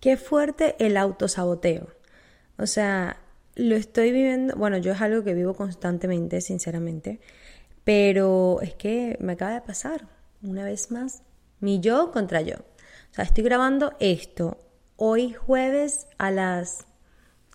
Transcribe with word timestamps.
qué 0.00 0.16
fuerte 0.16 0.76
el 0.78 0.96
autosaboteo. 0.96 1.88
O 2.58 2.66
sea, 2.66 3.20
lo 3.54 3.76
estoy 3.76 4.12
viviendo, 4.12 4.54
bueno, 4.56 4.78
yo 4.78 4.92
es 4.92 5.00
algo 5.00 5.24
que 5.24 5.34
vivo 5.34 5.54
constantemente, 5.54 6.40
sinceramente, 6.40 7.20
pero 7.84 8.60
es 8.62 8.74
que 8.74 9.16
me 9.20 9.32
acaba 9.32 9.52
de 9.54 9.60
pasar, 9.60 10.06
una 10.42 10.64
vez 10.64 10.90
más, 10.90 11.22
mi 11.60 11.80
yo 11.80 12.12
contra 12.12 12.40
yo. 12.40 12.56
O 12.56 13.14
sea, 13.14 13.24
estoy 13.24 13.44
grabando 13.44 13.94
esto 14.00 14.58
hoy 14.96 15.32
jueves 15.32 16.06
a 16.18 16.30
las 16.30 16.86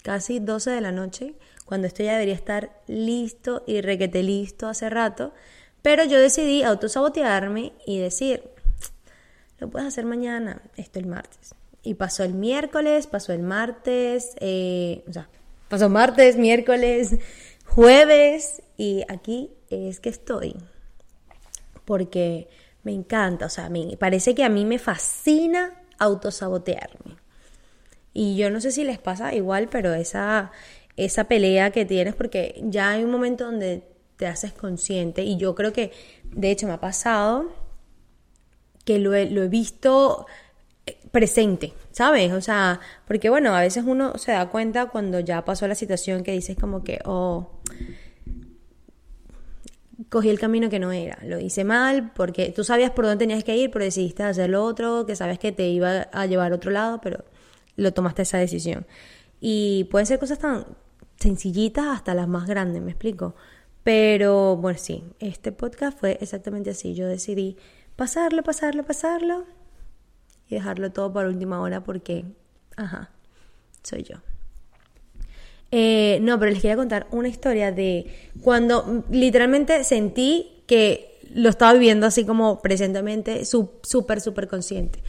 casi 0.04 0.40
12 0.40 0.72
de 0.72 0.82
la 0.82 0.92
noche, 0.92 1.36
cuando 1.66 1.88
esto 1.88 2.04
ya 2.04 2.14
debería 2.14 2.34
estar 2.34 2.82
listo 2.88 3.64
y 3.66 3.82
requete 3.82 4.24
listo 4.24 4.68
hace 4.68 4.90
rato, 4.90 5.34
pero 5.82 6.04
yo 6.04 6.20
decidí 6.20 6.64
autosabotearme 6.64 7.74
y 7.86 8.00
decir, 8.00 8.50
lo 9.60 9.70
puedes 9.70 9.88
hacer 9.88 10.06
mañana, 10.06 10.62
esto 10.76 11.00
el 11.00 11.08
martes. 11.08 11.56
Y 11.84 11.96
pasó 11.96 12.24
el 12.24 12.34
miércoles, 12.34 13.08
pasó 13.08 13.34
el 13.34 13.44
martes, 13.44 14.36
eh, 14.40 15.04
o 15.08 15.14
sea, 15.14 15.30
pasó 15.68 15.90
martes, 15.90 16.38
miércoles, 16.38 17.18
jueves 17.66 18.62
y 18.78 19.04
aquí 19.10 19.52
es 19.70 20.00
que 20.00 20.10
estoy. 20.10 20.56
Porque 21.86 22.48
me 22.84 22.94
encanta, 22.94 23.46
o 23.46 23.50
sea, 23.50 23.70
me 23.70 23.98
parece 23.98 24.34
que 24.34 24.44
a 24.44 24.50
mí 24.50 24.66
me 24.66 24.80
fascina 24.80 25.82
autosabotearme. 26.00 27.18
Y 28.14 28.36
yo 28.36 28.50
no 28.50 28.62
sé 28.62 28.72
si 28.72 28.84
les 28.84 29.00
pasa 29.00 29.34
igual, 29.34 29.70
pero 29.70 29.94
esa, 29.94 30.52
esa 30.98 31.26
pelea 31.26 31.72
que 31.72 31.86
tienes, 31.86 32.16
porque 32.16 32.62
ya 32.64 32.92
hay 32.92 33.04
un 33.04 33.12
momento 33.12 33.46
donde 33.46 33.84
te 34.18 34.28
haces 34.28 34.54
consciente, 34.54 35.24
y 35.24 35.38
yo 35.38 35.56
creo 35.56 35.74
que, 35.74 35.92
de 36.24 36.52
hecho, 36.52 36.68
me 36.68 36.74
ha 36.74 36.80
pasado 36.80 37.52
que 38.86 39.00
lo 39.00 39.14
he, 39.16 39.30
lo 39.30 39.44
he 39.44 39.48
visto 39.48 40.28
presente, 41.14 41.74
¿sabes? 41.92 42.34
O 42.34 42.42
sea, 42.42 42.80
porque 43.06 43.30
bueno, 43.30 43.56
a 43.56 43.62
veces 43.62 43.84
uno 43.86 44.18
se 44.18 44.32
da 44.32 44.50
cuenta 44.50 44.88
cuando 44.88 45.20
ya 45.20 45.46
pasó 45.46 45.68
la 45.68 45.76
situación 45.76 46.24
que 46.24 46.32
dices 46.32 46.58
como 46.60 46.84
que, 46.84 47.02
oh, 47.06 47.60
cogí 50.10 50.30
el 50.32 50.40
camino 50.40 50.72
que 50.72 50.80
no 50.80 50.92
era, 50.92 51.20
lo 51.24 51.40
hice 51.40 51.64
mal 51.66 52.12
porque 52.16 52.52
tú 52.52 52.64
sabías 52.64 52.90
por 52.90 53.06
dónde 53.06 53.20
tenías 53.20 53.44
que 53.44 53.56
ir, 53.56 53.70
pero 53.70 53.86
decidiste 53.86 54.24
hacer 54.24 54.50
lo 54.50 54.64
otro, 54.64 55.06
que 55.06 55.16
sabes 55.16 55.38
que 55.38 55.52
te 55.52 55.68
iba 55.70 56.08
a 56.12 56.26
llevar 56.26 56.52
a 56.52 56.56
otro 56.56 56.72
lado, 56.72 57.00
pero 57.00 57.24
lo 57.76 57.94
tomaste 57.94 58.24
esa 58.24 58.40
decisión. 58.40 58.88
Y 59.40 59.84
pueden 59.92 60.08
ser 60.08 60.18
cosas 60.18 60.40
tan 60.40 60.66
sencillitas 61.18 61.86
hasta 61.90 62.16
las 62.16 62.28
más 62.28 62.48
grandes, 62.48 62.82
me 62.82 62.90
explico. 62.90 63.36
Pero 63.84 64.58
bueno, 64.58 64.80
sí, 64.80 65.04
este 65.20 65.52
podcast 65.52 66.00
fue 66.00 66.18
exactamente 66.22 66.72
así. 66.72 66.96
Yo 66.96 67.08
decidí 67.08 67.58
pasarlo, 67.96 68.42
pasarlo, 68.42 68.84
pasarlo 68.84 69.46
dejarlo 70.54 70.92
todo 70.92 71.12
para 71.12 71.28
última 71.28 71.60
hora 71.62 71.84
porque, 71.84 72.26
ajá, 72.76 73.10
soy 73.84 74.04
yo. 74.04 74.18
Eh, 75.72 76.20
no, 76.22 76.38
pero 76.38 76.52
les 76.52 76.62
quería 76.62 76.76
contar 76.76 77.08
una 77.12 77.28
historia 77.28 77.72
de 77.72 78.06
cuando 78.44 79.04
literalmente 79.10 79.84
sentí 79.84 80.64
que 80.68 81.20
lo 81.34 81.50
estaba 81.50 81.74
viviendo 81.74 82.06
así 82.06 82.26
como 82.26 82.62
presentemente, 82.62 83.44
súper, 83.46 84.22
súper 84.22 84.48
consciente. 84.48 85.02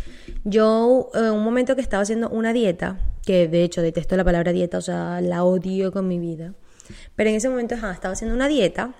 Yo, 0.44 1.10
en 1.14 1.32
un 1.32 1.44
momento 1.44 1.74
que 1.74 1.82
estaba 1.82 2.02
haciendo 2.02 2.30
una 2.30 2.52
dieta, 2.52 2.98
que 3.26 3.46
de 3.46 3.62
hecho 3.62 3.82
detesto 3.82 4.16
la 4.16 4.24
palabra 4.24 4.52
dieta, 4.52 4.78
o 4.78 4.82
sea, 4.82 5.20
la 5.20 5.44
odio 5.44 5.92
con 5.92 6.08
mi 6.08 6.18
vida, 6.18 6.54
pero 7.14 7.30
en 7.30 7.36
ese 7.36 7.48
momento 7.48 7.74
estaba 7.74 8.12
haciendo 8.12 8.34
una 8.34 8.48
dieta 8.48 8.94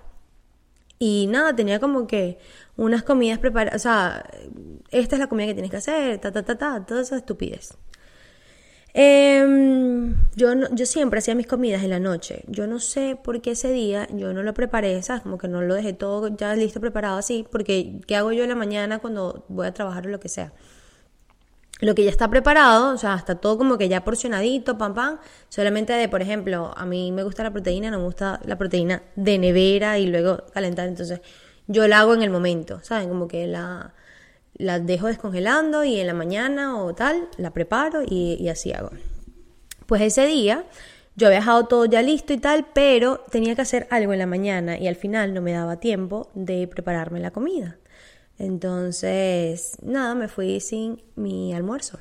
y 0.99 1.27
nada, 1.29 1.55
tenía 1.57 1.81
como 1.81 2.07
que 2.07 2.39
unas 2.77 3.03
comidas 3.03 3.39
preparadas, 3.39 3.81
o 3.81 3.83
sea, 3.83 4.25
esta 4.95 5.17
es 5.17 5.21
la 5.21 5.27
comida 5.29 5.47
que 5.47 5.55
tienes 5.55 5.71
que 5.71 5.79
hacer, 5.79 6.19
ta, 6.19 6.33
ta, 6.33 6.43
ta, 6.43 6.57
ta, 6.57 6.87
toda 6.87 7.03
esa 7.03 7.17
estupidez. 7.17 7.77
Em, 8.97 10.15
yo, 10.37 10.53
yo 10.71 10.87
siempre 10.87 11.19
hacía 11.19 11.35
mis 11.35 11.49
comidas 11.49 11.83
en 11.83 11.91
la 11.91 11.99
noche. 11.99 12.45
Yo 12.47 12.69
no 12.69 12.79
sé 12.79 13.19
por 13.23 13.41
qué 13.43 13.53
ese 13.53 13.73
día 13.73 14.07
yo 14.13 14.33
no 14.33 14.45
lo 14.45 14.55
preparé, 14.55 15.03
¿sabes? 15.03 15.23
Como 15.23 15.37
que 15.37 15.49
no 15.49 15.63
lo 15.63 15.75
dejé 15.75 15.95
todo 15.95 16.29
ya 16.37 16.55
listo, 16.55 16.81
preparado 16.81 17.19
así, 17.19 17.45
porque 17.51 18.01
¿qué 18.07 18.15
hago 18.15 18.31
yo 18.31 18.45
en 18.45 18.51
la 18.51 18.55
mañana 18.55 19.01
cuando 19.01 19.45
voy 19.49 19.67
a 19.67 19.75
trabajar 19.75 20.07
o 20.07 20.11
lo 20.11 20.21
que 20.21 20.29
sea? 20.29 20.53
Lo 21.81 21.97
que 21.97 22.05
ya 22.05 22.11
está 22.11 22.31
preparado, 22.31 22.95
o 22.95 22.97
sea, 22.97 23.17
está 23.17 23.35
todo 23.35 23.59
como 23.59 23.77
que 23.79 23.89
ya 23.89 24.05
porcionadito, 24.05 24.79
pam, 24.79 24.95
pam. 24.95 25.19
Solamente 25.49 25.93
de, 25.93 26.09
por 26.09 26.23
ejemplo, 26.23 26.73
a 26.77 26.87
mí 26.87 27.11
me 27.11 27.25
gusta 27.25 27.43
la 27.43 27.51
proteína, 27.53 27.91
no 27.91 27.99
me 27.99 28.05
gusta 28.05 28.41
la 28.45 28.57
proteína 28.57 29.03
de 29.17 29.39
nevera 29.39 29.99
y 29.99 30.07
luego 30.07 30.45
calentar. 30.55 30.87
Entonces, 30.89 31.21
yo 31.67 31.89
la 31.89 32.01
hago 32.01 32.15
en 32.15 32.23
el 32.23 32.31
momento, 32.31 32.79
¿saben? 32.83 33.09
Como 33.09 33.27
que 33.27 33.49
la, 33.49 33.93
la 34.55 34.79
dejo 34.79 35.09
descongelando 35.09 35.85
y 35.85 36.01
en 36.01 36.07
la 36.07 36.15
mañana 36.15 36.83
o 36.83 36.95
tal, 36.95 37.29
la 37.37 37.53
preparo 37.53 38.03
y, 38.07 38.49
así 38.49 38.73
hago. 38.73 38.91
Pues 39.87 40.03
ese 40.03 40.27
día 40.27 40.65
yo 41.17 41.27
había 41.27 41.41
dejado 41.41 41.67
todo 41.67 41.85
ya 41.85 42.03
listo 42.03 42.33
y 42.33 42.39
tal, 42.39 42.67
pero 42.73 43.25
tenía 43.31 43.55
que 43.55 43.63
hacer 43.63 43.87
algo 43.91 44.13
en 44.13 44.19
la 44.19 44.27
mañana 44.27 44.79
y 44.79 44.89
al 44.89 44.97
final 44.97 45.35
no 45.35 45.43
me 45.43 45.53
daba 45.53 45.79
tiempo 45.79 46.31
de 46.35 46.67
prepararme 46.67 47.21
la 47.21 47.31
comida. 47.31 47.79
Entonces, 48.39 49.77
nada, 49.83 50.15
me 50.15 50.29
fui 50.29 50.61
sin 50.61 51.03
mi 51.15 51.55
almuerzo. 51.55 52.01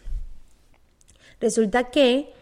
Resulta 1.40 1.92
que 1.92 2.34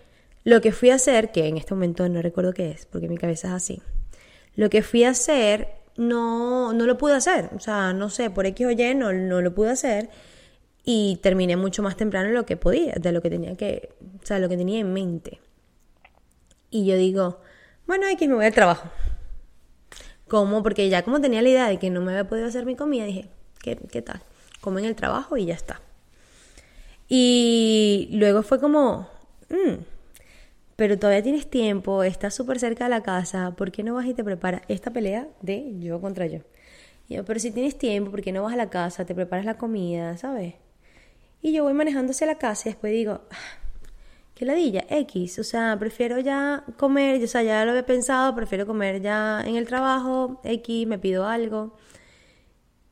lo 0.43 0.61
que 0.61 0.71
fui 0.71 0.91
a 0.91 0.95
hacer, 0.95 1.31
que 1.31 1.47
en 1.47 1.57
este 1.57 1.73
momento 1.73 2.07
no 2.07 2.21
recuerdo 2.21 2.53
qué 2.53 2.71
es, 2.71 2.85
porque 2.85 3.09
mi 3.09 3.17
cabeza 3.17 3.49
es 3.49 3.53
así, 3.53 3.81
lo 4.55 4.69
que 4.69 4.81
fui 4.81 5.03
a 5.03 5.09
hacer 5.09 5.80
no, 6.01 6.73
no 6.73 6.85
lo 6.85 6.97
pude 6.97 7.13
hacer. 7.13 7.49
O 7.55 7.59
sea, 7.59 7.93
no 7.93 8.09
sé, 8.09 8.29
por 8.29 8.45
X 8.45 8.65
o 8.65 8.71
Y 8.71 8.95
no, 8.95 9.13
no 9.13 9.41
lo 9.41 9.53
pude 9.53 9.69
hacer. 9.69 10.09
Y 10.83 11.19
terminé 11.21 11.55
mucho 11.57 11.83
más 11.83 11.95
temprano 11.95 12.29
de 12.29 12.33
lo 12.33 12.45
que 12.45 12.57
podía, 12.57 12.93
de 12.99 13.11
lo 13.11 13.21
que 13.21 13.29
tenía 13.29 13.55
que, 13.55 13.89
o 14.21 14.25
sea, 14.25 14.39
lo 14.39 14.49
que 14.49 14.57
tenía 14.57 14.79
en 14.79 14.91
mente. 14.93 15.39
Y 16.71 16.85
yo 16.85 16.95
digo, 16.95 17.39
bueno, 17.85 18.07
X 18.07 18.27
me 18.27 18.35
voy 18.35 18.45
al 18.45 18.53
trabajo. 18.53 18.89
¿Cómo? 20.27 20.63
Porque 20.63 20.89
ya 20.89 21.03
como 21.03 21.21
tenía 21.21 21.41
la 21.41 21.49
idea 21.49 21.67
de 21.67 21.77
que 21.77 21.89
no 21.89 22.01
me 22.01 22.11
había 22.13 22.27
podido 22.27 22.47
hacer 22.47 22.65
mi 22.65 22.75
comida, 22.75 23.05
dije, 23.05 23.29
¿qué, 23.61 23.77
qué 23.91 24.01
tal? 24.01 24.21
Como 24.59 24.79
en 24.79 24.85
el 24.85 24.95
trabajo 24.95 25.37
y 25.37 25.45
ya 25.45 25.53
está. 25.53 25.81
Y 27.07 28.09
luego 28.13 28.41
fue 28.41 28.59
como, 28.59 29.07
mmm, 29.49 29.83
pero 30.81 30.97
todavía 30.97 31.21
tienes 31.21 31.47
tiempo, 31.47 32.01
estás 32.01 32.33
súper 32.33 32.57
cerca 32.57 32.85
de 32.85 32.89
la 32.89 33.03
casa, 33.03 33.51
¿por 33.55 33.71
qué 33.71 33.83
no 33.83 33.93
vas 33.93 34.07
y 34.07 34.15
te 34.15 34.23
preparas 34.23 34.63
esta 34.67 34.89
pelea 34.89 35.27
de 35.39 35.77
yo 35.77 36.01
contra 36.01 36.25
yo? 36.25 36.39
Pero 37.07 37.39
si 37.39 37.51
tienes 37.51 37.77
tiempo, 37.77 38.09
¿por 38.09 38.23
qué 38.23 38.31
no 38.31 38.41
vas 38.41 38.53
a 38.53 38.55
la 38.55 38.71
casa, 38.71 39.05
te 39.05 39.13
preparas 39.13 39.45
la 39.45 39.59
comida, 39.59 40.17
¿sabes? 40.17 40.55
Y 41.43 41.53
yo 41.53 41.65
voy 41.65 41.73
manejando 41.73 42.13
la 42.25 42.39
casa 42.39 42.67
y 42.67 42.71
después 42.71 42.93
digo, 42.93 43.21
ah, 43.29 43.35
qué 44.33 44.43
ladilla, 44.43 44.83
X, 44.89 45.37
o 45.37 45.43
sea, 45.43 45.77
prefiero 45.77 46.17
ya 46.17 46.63
comer, 46.77 47.23
o 47.23 47.27
sea, 47.27 47.43
ya 47.43 47.63
lo 47.63 47.69
había 47.69 47.85
pensado, 47.85 48.33
prefiero 48.33 48.65
comer 48.65 49.03
ya 49.03 49.43
en 49.45 49.57
el 49.57 49.67
trabajo, 49.67 50.41
X, 50.43 50.87
me 50.87 50.97
pido 50.97 51.27
algo. 51.27 51.77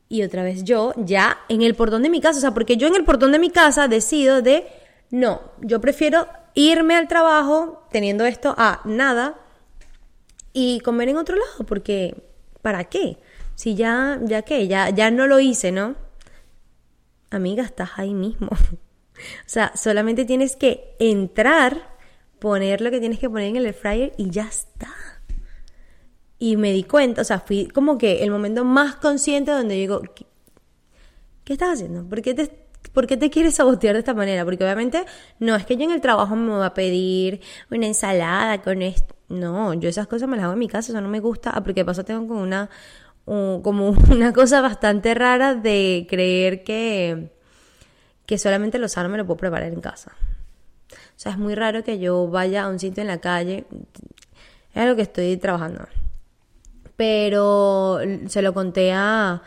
Y 0.08 0.22
otra 0.22 0.44
vez 0.44 0.62
yo, 0.62 0.92
ya 0.96 1.38
en 1.48 1.62
el 1.62 1.74
portón 1.74 2.04
de 2.04 2.08
mi 2.08 2.20
casa, 2.20 2.38
o 2.38 2.40
sea, 2.40 2.54
porque 2.54 2.76
yo 2.76 2.86
en 2.86 2.94
el 2.94 3.02
portón 3.02 3.32
de 3.32 3.40
mi 3.40 3.50
casa 3.50 3.88
decido 3.88 4.42
de, 4.42 4.64
no, 5.10 5.40
yo 5.60 5.80
prefiero 5.80 6.28
irme 6.54 6.96
al 6.96 7.08
trabajo 7.08 7.86
teniendo 7.90 8.24
esto 8.24 8.54
a 8.56 8.80
nada 8.84 9.38
y 10.52 10.80
comer 10.80 11.08
en 11.08 11.16
otro 11.16 11.36
lado, 11.36 11.64
porque 11.66 12.16
¿para 12.62 12.84
qué? 12.84 13.18
Si 13.54 13.74
ya, 13.74 14.18
ya 14.22 14.42
qué, 14.42 14.66
ya, 14.68 14.90
ya 14.90 15.10
no 15.10 15.26
lo 15.26 15.40
hice, 15.40 15.72
¿no? 15.72 15.96
Amiga, 17.30 17.62
estás 17.62 17.90
ahí 17.96 18.14
mismo. 18.14 18.48
o 18.52 19.46
sea, 19.46 19.72
solamente 19.76 20.24
tienes 20.24 20.56
que 20.56 20.96
entrar, 20.98 21.96
poner 22.38 22.80
lo 22.80 22.90
que 22.90 23.00
tienes 23.00 23.18
que 23.18 23.30
poner 23.30 23.48
en 23.48 23.56
el 23.56 23.74
fryer 23.74 24.12
y 24.16 24.30
ya 24.30 24.44
está. 24.44 24.92
Y 26.38 26.56
me 26.56 26.72
di 26.72 26.84
cuenta, 26.84 27.20
o 27.20 27.24
sea, 27.24 27.38
fui 27.38 27.68
como 27.68 27.98
que 27.98 28.24
el 28.24 28.30
momento 28.30 28.64
más 28.64 28.96
consciente 28.96 29.50
donde 29.50 29.74
digo, 29.74 30.00
¿qué, 30.14 30.26
qué 31.44 31.52
estás 31.52 31.74
haciendo? 31.74 32.08
¿Por 32.08 32.22
qué 32.22 32.32
te 32.34 32.69
¿Por 32.92 33.06
qué 33.06 33.16
te 33.16 33.30
quieres 33.30 33.54
sabotear 33.54 33.94
de 33.94 34.00
esta 34.00 34.14
manera? 34.14 34.44
Porque 34.44 34.64
obviamente 34.64 35.04
no 35.38 35.54
es 35.54 35.64
que 35.64 35.76
yo 35.76 35.84
en 35.84 35.92
el 35.92 36.00
trabajo 36.00 36.34
me 36.34 36.50
voy 36.50 36.64
a 36.64 36.74
pedir 36.74 37.40
una 37.70 37.86
ensalada 37.86 38.62
con 38.62 38.82
esto. 38.82 39.14
No, 39.28 39.74
yo 39.74 39.88
esas 39.88 40.08
cosas 40.08 40.28
me 40.28 40.36
las 40.36 40.44
hago 40.44 40.54
en 40.54 40.58
mi 40.58 40.68
casa, 40.68 40.90
eso 40.90 41.00
no 41.00 41.08
me 41.08 41.20
gusta. 41.20 41.50
Ah, 41.50 41.62
porque 41.62 41.80
de 41.80 41.84
paso 41.84 42.04
tengo 42.04 42.26
como 42.26 42.42
una, 42.42 42.68
como 43.24 43.90
una 44.10 44.32
cosa 44.32 44.60
bastante 44.60 45.14
rara 45.14 45.54
de 45.54 46.06
creer 46.08 46.64
que, 46.64 47.30
que 48.26 48.38
solamente 48.38 48.78
lo 48.78 48.88
sano 48.88 49.08
me 49.08 49.18
lo 49.18 49.24
puedo 49.24 49.38
preparar 49.38 49.72
en 49.72 49.80
casa. 49.80 50.12
O 50.92 51.22
sea, 51.22 51.32
es 51.32 51.38
muy 51.38 51.54
raro 51.54 51.84
que 51.84 52.00
yo 52.00 52.28
vaya 52.28 52.64
a 52.64 52.68
un 52.68 52.80
sitio 52.80 53.02
en 53.02 53.06
la 53.06 53.18
calle. 53.18 53.66
Es 54.74 54.82
algo 54.82 54.96
que 54.96 55.02
estoy 55.02 55.36
trabajando. 55.36 55.86
Pero 56.96 58.00
se 58.26 58.42
lo 58.42 58.52
conté 58.52 58.92
a, 58.92 59.42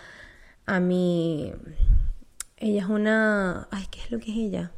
a 0.65 0.79
mi 0.79 1.51
ella 2.63 2.81
es 2.81 2.87
una... 2.87 3.67
Ay, 3.71 3.85
¿qué 3.91 3.99
es 3.99 4.09
lo 4.09 4.19
que 4.19 4.31
es 4.31 4.37
ella? 4.37 4.71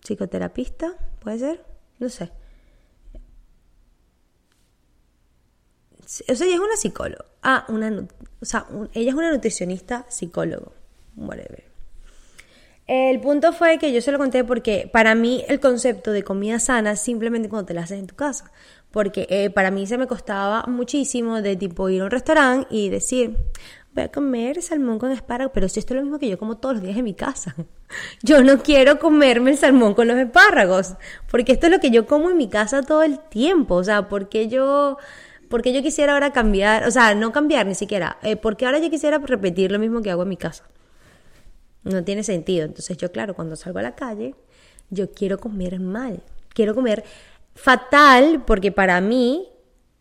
¿Psicoterapista? 0.00 0.94
¿Puede 1.18 1.38
ser? 1.40 1.64
No 1.98 2.08
sé. 2.08 2.30
O 6.04 6.34
sea, 6.34 6.46
ella 6.46 6.54
es 6.54 6.60
una 6.60 6.76
psicóloga. 6.76 7.24
Ah, 7.42 7.66
una... 7.68 8.06
O 8.40 8.44
sea, 8.44 8.66
ella 8.94 9.10
es 9.10 9.16
una 9.16 9.32
nutricionista 9.32 10.06
psicólogo. 10.08 10.74
Whatever. 11.16 11.64
el 12.86 13.20
punto 13.20 13.52
fue 13.52 13.78
que 13.78 13.92
yo 13.92 14.00
se 14.00 14.12
lo 14.12 14.18
conté 14.18 14.44
porque 14.44 14.88
para 14.92 15.14
mí 15.14 15.44
el 15.48 15.60
concepto 15.60 16.12
de 16.12 16.22
comida 16.22 16.58
sana 16.58 16.92
es 16.92 17.00
simplemente 17.00 17.48
cuando 17.48 17.66
te 17.66 17.74
la 17.74 17.82
haces 17.82 17.98
en 17.98 18.06
tu 18.06 18.14
casa. 18.14 18.52
Porque 18.92 19.26
eh, 19.28 19.50
para 19.50 19.72
mí 19.72 19.88
se 19.88 19.98
me 19.98 20.06
costaba 20.06 20.64
muchísimo 20.68 21.42
de 21.42 21.56
tipo 21.56 21.88
ir 21.88 22.02
a 22.02 22.04
un 22.04 22.10
restaurante 22.12 22.68
y 22.70 22.90
decir, 22.90 23.36
voy 23.94 24.04
a 24.04 24.08
comer 24.08 24.62
salmón 24.62 24.98
con 24.98 25.12
espárragos, 25.12 25.52
pero 25.54 25.68
si 25.68 25.80
esto 25.80 25.94
es 25.94 25.96
lo 25.96 26.02
mismo 26.02 26.18
que 26.18 26.28
yo 26.28 26.38
como 26.38 26.56
todos 26.56 26.76
los 26.76 26.84
días 26.84 26.96
en 26.96 27.04
mi 27.04 27.14
casa. 27.14 27.54
Yo 28.22 28.42
no 28.42 28.62
quiero 28.62 28.98
comerme 28.98 29.50
el 29.50 29.58
salmón 29.58 29.92
con 29.92 30.08
los 30.08 30.16
espárragos, 30.16 30.94
porque 31.30 31.52
esto 31.52 31.66
es 31.66 31.72
lo 31.72 31.78
que 31.78 31.90
yo 31.90 32.06
como 32.06 32.30
en 32.30 32.38
mi 32.38 32.48
casa 32.48 32.82
todo 32.82 33.02
el 33.02 33.18
tiempo. 33.18 33.74
O 33.74 33.84
sea, 33.84 34.08
porque 34.08 34.48
yo, 34.48 34.96
porque 35.50 35.74
yo 35.74 35.82
quisiera 35.82 36.14
ahora 36.14 36.32
cambiar, 36.32 36.88
o 36.88 36.90
sea, 36.90 37.14
no 37.14 37.32
cambiar 37.32 37.66
ni 37.66 37.74
siquiera, 37.74 38.16
eh, 38.22 38.36
porque 38.36 38.64
ahora 38.64 38.78
yo 38.78 38.88
quisiera 38.88 39.18
repetir 39.18 39.70
lo 39.70 39.78
mismo 39.78 40.00
que 40.00 40.10
hago 40.10 40.22
en 40.22 40.30
mi 40.30 40.38
casa. 40.38 40.64
No 41.84 42.02
tiene 42.02 42.22
sentido. 42.24 42.64
Entonces 42.64 42.96
yo, 42.96 43.12
claro, 43.12 43.34
cuando 43.34 43.56
salgo 43.56 43.80
a 43.80 43.82
la 43.82 43.94
calle, 43.94 44.34
yo 44.88 45.12
quiero 45.12 45.38
comer 45.38 45.78
mal. 45.78 46.22
Quiero 46.54 46.74
comer 46.74 47.04
fatal 47.54 48.42
porque 48.46 48.72
para 48.72 49.02
mí, 49.02 49.48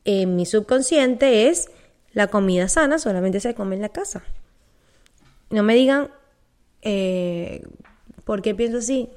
en 0.05 0.37
mi 0.37 0.45
subconsciente 0.45 1.49
es 1.49 1.69
la 2.13 2.27
comida 2.27 2.67
sana 2.67 2.99
solamente 2.99 3.39
se 3.39 3.53
come 3.55 3.75
en 3.75 3.81
la 3.81 3.89
casa. 3.89 4.23
No 5.49 5.63
me 5.63 5.75
digan 5.75 6.09
eh, 6.81 7.63
por 8.23 8.41
qué 8.41 8.55
pienso 8.55 8.79
así. 8.79 9.09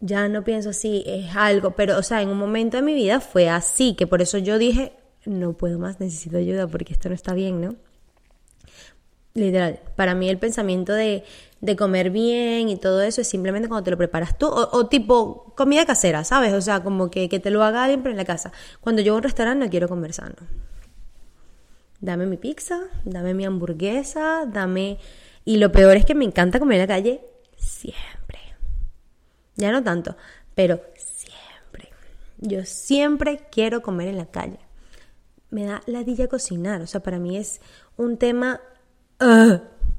Ya 0.00 0.28
no 0.28 0.42
pienso 0.42 0.70
así, 0.70 1.04
es 1.06 1.36
algo, 1.36 1.72
pero 1.76 1.96
o 1.96 2.02
sea, 2.02 2.22
en 2.22 2.28
un 2.28 2.38
momento 2.38 2.76
de 2.76 2.82
mi 2.82 2.92
vida 2.92 3.20
fue 3.20 3.48
así, 3.48 3.94
que 3.94 4.08
por 4.08 4.20
eso 4.20 4.36
yo 4.38 4.58
dije, 4.58 4.92
no 5.24 5.52
puedo 5.52 5.78
más, 5.78 6.00
necesito 6.00 6.38
ayuda 6.38 6.66
porque 6.66 6.92
esto 6.92 7.08
no 7.08 7.14
está 7.14 7.34
bien, 7.34 7.60
¿no? 7.60 7.76
Literal, 9.34 9.80
para 9.96 10.14
mí 10.14 10.28
el 10.28 10.38
pensamiento 10.38 10.92
de, 10.92 11.24
comer 11.78 12.10
bien 12.10 12.68
y 12.68 12.76
todo 12.76 13.02
eso 13.02 13.20
es 13.20 13.28
simplemente 13.28 13.68
cuando 13.68 13.84
te 13.84 13.90
lo 13.90 13.96
preparas 13.96 14.36
tú, 14.36 14.46
o, 14.48 14.86
tipo 14.88 15.54
comida 15.56 15.86
casera, 15.86 16.24
¿sabes? 16.24 16.52
O 16.52 16.60
sea, 16.60 16.82
como 16.82 17.10
que, 17.10 17.28
que 17.28 17.40
te 17.40 17.50
lo 17.50 17.62
haga 17.62 17.84
alguien 17.84 18.06
en 18.06 18.16
la 18.16 18.24
casa. 18.24 18.52
Cuando 18.80 19.00
yo 19.00 19.14
a 19.14 19.16
un 19.16 19.22
restaurante 19.22 19.64
no 19.64 19.70
quiero 19.70 19.88
comer 19.88 20.12
sano. 20.12 20.34
Dame 22.00 22.26
mi 22.26 22.36
pizza, 22.36 22.80
dame 23.04 23.32
mi 23.32 23.44
hamburguesa, 23.44 24.44
dame... 24.46 24.98
Y 25.44 25.56
lo 25.56 25.72
peor 25.72 25.96
es 25.96 26.04
que 26.04 26.14
me 26.14 26.24
encanta 26.24 26.58
comer 26.58 26.76
en 26.76 26.88
la 26.88 26.94
calle 26.94 27.24
siempre. 27.56 28.38
Ya 29.56 29.72
no 29.72 29.82
tanto, 29.82 30.16
pero 30.54 30.80
siempre. 30.96 31.90
Yo 32.38 32.64
siempre 32.64 33.46
quiero 33.50 33.82
comer 33.82 34.08
en 34.08 34.18
la 34.18 34.26
calle. 34.26 34.58
Me 35.50 35.64
da 35.64 35.82
ladilla 35.86 36.28
cocinar, 36.28 36.80
o 36.82 36.86
sea, 36.86 37.02
para 37.02 37.18
mí 37.18 37.36
es 37.36 37.60
un 37.96 38.16
tema 38.16 38.60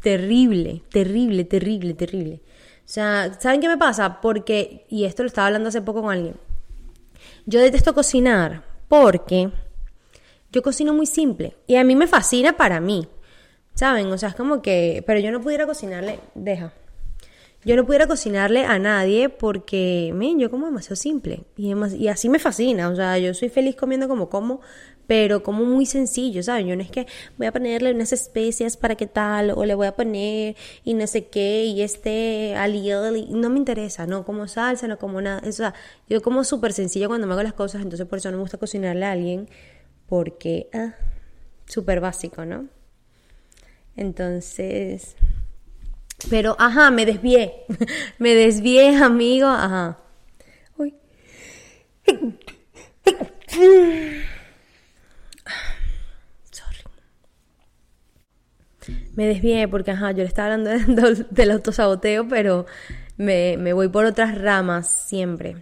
terrible, 0.01 0.83
terrible, 0.89 1.45
terrible, 1.45 1.93
terrible. 1.93 2.41
O 2.79 2.89
sea, 2.93 3.37
¿saben 3.39 3.61
qué 3.61 3.67
me 3.67 3.77
pasa? 3.77 4.19
Porque, 4.21 4.85
y 4.89 5.05
esto 5.05 5.23
lo 5.23 5.27
estaba 5.27 5.47
hablando 5.47 5.69
hace 5.69 5.81
poco 5.81 6.01
con 6.01 6.11
alguien, 6.11 6.35
yo 7.45 7.61
detesto 7.61 7.93
cocinar 7.93 8.63
porque 8.87 9.49
yo 10.51 10.61
cocino 10.61 10.93
muy 10.93 11.05
simple 11.05 11.55
y 11.67 11.75
a 11.77 11.83
mí 11.83 11.95
me 11.95 12.07
fascina 12.07 12.57
para 12.57 12.79
mí, 12.79 13.07
¿saben? 13.73 14.11
O 14.11 14.17
sea, 14.17 14.29
es 14.29 14.35
como 14.35 14.61
que, 14.61 15.03
pero 15.07 15.19
yo 15.19 15.31
no 15.31 15.41
pudiera 15.41 15.65
cocinarle, 15.65 16.19
deja. 16.35 16.73
Yo 17.65 17.77
no 17.77 17.85
pudiera 17.85 18.07
cocinarle 18.07 18.65
a 18.65 18.77
nadie 18.77 19.29
porque, 19.29 20.11
men, 20.13 20.37
yo 20.37 20.51
como 20.51 20.65
demasiado 20.65 20.97
simple 20.97 21.45
y, 21.55 21.73
y 21.95 22.07
así 22.09 22.27
me 22.27 22.39
fascina, 22.39 22.89
o 22.89 22.95
sea, 22.95 23.17
yo 23.17 23.33
soy 23.33 23.47
feliz 23.47 23.77
comiendo 23.77 24.09
como 24.09 24.29
como, 24.29 24.59
pero 25.07 25.43
como 25.43 25.65
muy 25.65 25.85
sencillo, 25.85 26.43
¿sabes? 26.43 26.65
Yo 26.65 26.75
no 26.75 26.81
es 26.81 26.91
que 26.91 27.07
voy 27.37 27.47
a 27.47 27.51
ponerle 27.51 27.93
unas 27.93 28.13
especias 28.13 28.77
para 28.77 28.95
qué 28.95 29.07
tal, 29.07 29.51
o 29.51 29.65
le 29.65 29.75
voy 29.75 29.87
a 29.87 29.95
poner 29.95 30.55
y 30.83 30.93
no 30.93 31.07
sé 31.07 31.27
qué, 31.27 31.65
y 31.65 31.81
este 31.81 32.55
alioli, 32.55 33.27
no 33.29 33.49
me 33.49 33.57
interesa, 33.57 34.07
no 34.07 34.25
como 34.25 34.47
salsa, 34.47 34.87
no 34.87 34.97
como 34.97 35.21
nada, 35.21 35.41
o 35.47 35.51
sea, 35.51 35.73
yo 36.09 36.21
como 36.21 36.43
súper 36.43 36.73
sencillo 36.73 37.07
cuando 37.07 37.27
me 37.27 37.33
hago 37.33 37.43
las 37.43 37.53
cosas, 37.53 37.81
entonces 37.81 38.07
por 38.07 38.19
eso 38.19 38.31
no 38.31 38.37
me 38.37 38.43
gusta 38.43 38.57
cocinarle 38.57 39.05
a 39.05 39.11
alguien, 39.11 39.49
porque, 40.07 40.69
ah, 40.73 40.93
súper 41.65 41.99
básico, 41.99 42.45
¿no? 42.45 42.67
Entonces, 43.95 45.15
pero, 46.29 46.55
ajá, 46.59 46.91
me 46.91 47.05
desvié, 47.05 47.65
me 48.17 48.33
desvié, 48.35 48.95
amigo, 48.97 49.47
ajá. 49.47 49.99
Uy. 50.77 50.95
Me 59.15 59.27
desvié 59.27 59.67
porque, 59.67 59.91
ajá, 59.91 60.11
yo 60.11 60.19
le 60.19 60.25
estaba 60.25 60.53
hablando 60.53 60.71
del, 61.29 61.51
autosaboteo, 61.51 62.27
pero 62.27 62.65
me, 63.17 63.57
me, 63.57 63.73
voy 63.73 63.89
por 63.89 64.05
otras 64.05 64.37
ramas 64.37 64.87
siempre. 64.87 65.57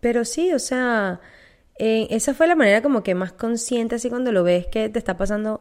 Pero 0.00 0.24
sí, 0.24 0.52
o 0.52 0.58
sea, 0.58 1.20
esa 1.78 2.34
fue 2.34 2.46
la 2.46 2.54
manera 2.54 2.82
como 2.82 3.02
que 3.02 3.14
más 3.14 3.32
consciente, 3.32 3.96
así 3.96 4.08
cuando 4.08 4.32
lo 4.32 4.44
ves 4.44 4.66
que 4.66 4.88
te 4.88 4.98
está 4.98 5.16
pasando 5.16 5.60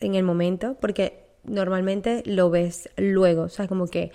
en 0.00 0.14
el 0.14 0.24
momento, 0.24 0.76
porque 0.80 1.26
normalmente 1.44 2.22
lo 2.26 2.50
ves 2.50 2.90
luego, 2.96 3.42
o 3.42 3.48
sea, 3.48 3.68
como 3.68 3.86
que 3.86 4.12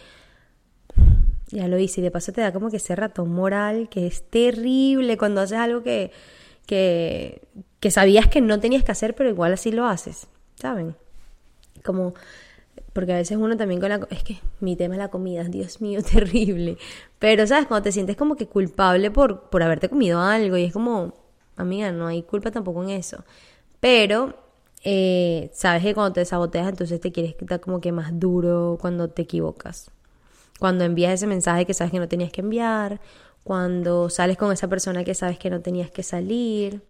ya 1.48 1.68
lo 1.68 1.78
hice 1.78 2.02
y 2.02 2.04
de 2.04 2.12
paso 2.12 2.34
te 2.34 2.42
da 2.42 2.52
como 2.52 2.70
que 2.70 2.78
ese 2.78 2.96
ratón 2.96 3.32
moral 3.32 3.88
que 3.90 4.06
es 4.08 4.30
terrible 4.30 5.18
cuando 5.18 5.42
haces 5.42 5.58
algo 5.58 5.82
que, 5.82 6.12
que, 6.66 7.48
que 7.80 7.92
sabías 7.92 8.28
que 8.28 8.42
no 8.42 8.60
tenías 8.60 8.84
que 8.84 8.92
hacer, 8.92 9.16
pero 9.16 9.30
igual 9.30 9.54
así 9.54 9.72
lo 9.72 9.86
haces, 9.86 10.28
¿saben? 10.56 10.96
Como, 11.84 12.14
porque 12.94 13.14
a 13.14 13.18
veces 13.18 13.38
uno 13.38 13.56
también 13.58 13.80
con 13.80 13.90
la... 13.90 14.08
Es 14.10 14.24
que 14.24 14.40
mi 14.60 14.76
tema 14.76 14.96
es 14.96 15.00
la 15.00 15.10
comida, 15.10 15.44
Dios 15.48 15.82
mío, 15.82 16.02
terrible. 16.02 16.78
Pero, 17.20 17.46
¿sabes? 17.46 17.68
Cuando 17.68 17.84
te 17.84 17.92
sientes 17.92 18.16
como 18.16 18.36
que 18.36 18.48
culpable 18.48 19.12
por, 19.12 19.50
por 19.50 19.64
haberte 19.64 19.90
comido 19.90 20.20
algo 20.20 20.58
y 20.58 20.64
es 20.66 20.74
como, 20.74 21.14
amiga, 21.56 21.92
no 21.92 22.08
hay 22.08 22.24
culpa 22.24 22.52
tampoco 22.52 22.84
en 22.84 22.90
eso. 22.92 23.24
Pero, 23.80 24.36
eh, 24.84 25.50
sabes 25.54 25.84
que 25.84 25.94
cuando 25.94 26.14
te 26.14 26.26
saboteas, 26.26 26.70
entonces 26.70 27.00
te 27.00 27.12
quieres 27.12 27.36
quitar 27.36 27.60
como 27.60 27.82
que 27.82 27.92
más 27.92 28.20
duro 28.20 28.78
cuando 28.82 29.10
te 29.10 29.24
equivocas. 29.24 29.92
Cuando 30.60 30.84
envías 30.84 31.14
ese 31.14 31.28
mensaje 31.28 31.66
que 31.66 31.74
sabes 31.74 31.92
que 31.92 32.00
no 32.00 32.08
tenías 32.08 32.32
que 32.32 32.42
enviar, 32.42 33.00
cuando 33.44 34.10
sales 34.10 34.38
con 34.38 34.52
esa 34.52 34.68
persona 34.68 35.04
que 35.04 35.14
sabes 35.14 35.38
que 35.38 35.50
no 35.50 35.62
tenías 35.62 35.92
que 35.92 36.04
salir, 36.04 36.82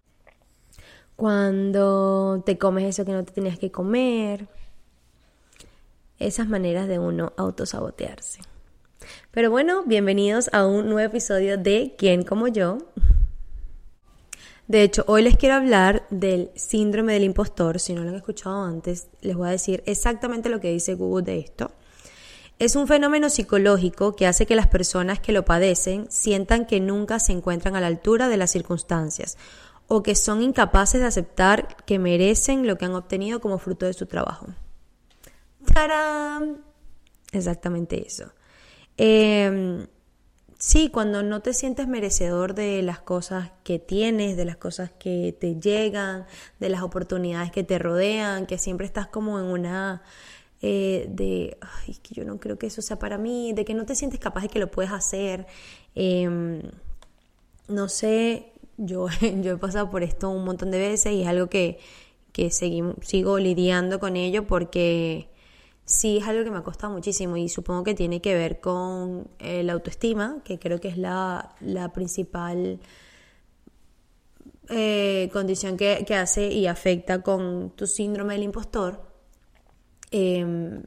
cuando 1.18 2.44
te 2.46 2.58
comes 2.58 2.84
eso 2.84 3.04
que 3.04 3.10
no 3.10 3.24
te 3.24 3.32
tenías 3.32 3.58
que 3.58 3.72
comer. 3.72 4.46
Esas 6.20 6.48
maneras 6.48 6.86
de 6.86 7.00
uno 7.00 7.32
autosabotearse. 7.36 8.38
Pero 9.32 9.50
bueno, 9.50 9.82
bienvenidos 9.84 10.48
a 10.52 10.64
un 10.64 10.88
nuevo 10.88 11.00
episodio 11.00 11.58
de 11.58 11.96
¿Quién 11.98 12.22
como 12.22 12.46
yo? 12.46 12.78
De 14.68 14.82
hecho, 14.84 15.02
hoy 15.08 15.22
les 15.22 15.36
quiero 15.36 15.56
hablar 15.56 16.06
del 16.10 16.52
síndrome 16.54 17.14
del 17.14 17.24
impostor. 17.24 17.80
Si 17.80 17.94
no 17.94 18.04
lo 18.04 18.10
han 18.10 18.14
escuchado 18.14 18.62
antes, 18.62 19.08
les 19.20 19.34
voy 19.34 19.48
a 19.48 19.52
decir 19.52 19.82
exactamente 19.86 20.48
lo 20.48 20.60
que 20.60 20.70
dice 20.70 20.94
Google 20.94 21.24
de 21.24 21.40
esto. 21.40 21.72
Es 22.60 22.76
un 22.76 22.86
fenómeno 22.86 23.28
psicológico 23.28 24.14
que 24.14 24.28
hace 24.28 24.46
que 24.46 24.54
las 24.54 24.68
personas 24.68 25.18
que 25.18 25.32
lo 25.32 25.44
padecen 25.44 26.06
sientan 26.10 26.64
que 26.64 26.78
nunca 26.78 27.18
se 27.18 27.32
encuentran 27.32 27.74
a 27.74 27.80
la 27.80 27.88
altura 27.88 28.28
de 28.28 28.36
las 28.36 28.52
circunstancias 28.52 29.36
o 29.88 30.02
que 30.02 30.14
son 30.14 30.42
incapaces 30.42 31.00
de 31.00 31.06
aceptar 31.06 31.76
que 31.86 31.98
merecen 31.98 32.66
lo 32.66 32.76
que 32.76 32.84
han 32.84 32.94
obtenido 32.94 33.40
como 33.40 33.58
fruto 33.58 33.86
de 33.86 33.94
su 33.94 34.06
trabajo. 34.06 34.46
¡Tarán! 35.74 36.62
Exactamente 37.32 38.06
eso. 38.06 38.32
Em, 38.98 39.86
sí, 40.58 40.90
cuando 40.90 41.22
no 41.22 41.40
te 41.40 41.54
sientes 41.54 41.88
merecedor 41.88 42.54
de 42.54 42.82
las 42.82 43.00
cosas 43.00 43.50
que 43.64 43.78
tienes, 43.78 44.36
de 44.36 44.44
las 44.44 44.56
cosas 44.56 44.90
que 44.98 45.36
te 45.38 45.58
llegan, 45.58 46.26
de 46.60 46.68
las 46.68 46.82
oportunidades 46.82 47.50
que 47.50 47.64
te 47.64 47.78
rodean, 47.78 48.46
que 48.46 48.58
siempre 48.58 48.86
estás 48.86 49.06
como 49.06 49.38
en 49.38 49.46
una 49.46 50.02
eh, 50.60 51.06
de, 51.08 51.56
ay, 51.60 51.94
que 52.02 52.14
yo 52.14 52.24
no 52.24 52.38
creo 52.40 52.58
que 52.58 52.66
eso 52.66 52.82
sea 52.82 52.98
para 52.98 53.16
mí, 53.16 53.52
de 53.54 53.64
que 53.64 53.74
no 53.74 53.86
te 53.86 53.94
sientes 53.94 54.20
capaz 54.20 54.42
de 54.42 54.48
que 54.48 54.58
lo 54.58 54.70
puedes 54.70 54.92
hacer. 54.92 55.46
Em, 55.94 56.62
no 57.68 57.88
sé, 57.88 58.52
yo, 58.78 59.08
yo 59.42 59.52
he 59.52 59.56
pasado 59.58 59.90
por 59.90 60.02
esto 60.02 60.30
un 60.30 60.44
montón 60.44 60.70
de 60.70 60.78
veces 60.78 61.12
y 61.12 61.22
es 61.22 61.28
algo 61.28 61.48
que, 61.48 61.78
que 62.32 62.50
sigo 62.50 63.38
lidiando 63.38 64.00
con 64.00 64.16
ello 64.16 64.46
porque 64.46 65.28
sí 65.84 66.18
es 66.18 66.26
algo 66.26 66.44
que 66.44 66.50
me 66.50 66.58
ha 66.58 66.62
costado 66.62 66.92
muchísimo 66.92 67.36
y 67.36 67.48
supongo 67.48 67.84
que 67.84 67.94
tiene 67.94 68.20
que 68.20 68.34
ver 68.34 68.60
con 68.60 69.28
la 69.40 69.72
autoestima, 69.72 70.42
que 70.44 70.58
creo 70.58 70.80
que 70.80 70.88
es 70.88 70.98
la, 70.98 71.54
la 71.60 71.92
principal 71.92 72.80
eh, 74.70 75.30
condición 75.32 75.78
que, 75.78 76.04
que, 76.06 76.14
hace 76.14 76.48
y 76.48 76.66
afecta 76.66 77.22
con 77.22 77.70
tu 77.70 77.86
síndrome 77.86 78.34
del 78.34 78.42
impostor. 78.42 79.00
Em, 80.10 80.82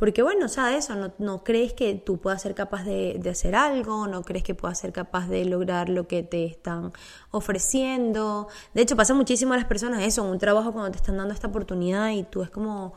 Porque 0.00 0.22
bueno, 0.22 0.46
o 0.46 0.48
sea, 0.48 0.74
eso, 0.78 0.94
no, 1.18 1.44
crees 1.44 1.74
que 1.74 1.94
tú 1.94 2.16
puedas 2.16 2.40
ser 2.40 2.54
capaz 2.54 2.84
de, 2.84 3.20
hacer 3.30 3.54
algo, 3.54 4.06
no 4.06 4.22
crees 4.22 4.42
que 4.42 4.54
puedas 4.54 4.78
ser 4.78 4.92
capaz 4.92 5.28
de 5.28 5.44
lograr 5.44 5.90
lo 5.90 6.08
que 6.08 6.22
te 6.22 6.46
están 6.46 6.92
ofreciendo. 7.30 8.48
De 8.72 8.80
hecho, 8.80 8.96
pasa 8.96 9.12
muchísimo 9.12 9.52
a 9.52 9.58
las 9.58 9.66
personas 9.66 10.02
eso, 10.02 10.24
un 10.24 10.38
trabajo 10.38 10.72
cuando 10.72 10.90
te 10.92 10.96
están 10.96 11.18
dando 11.18 11.34
esta 11.34 11.48
oportunidad 11.48 12.12
y 12.12 12.22
tú 12.22 12.42
es 12.42 12.48
como 12.48 12.94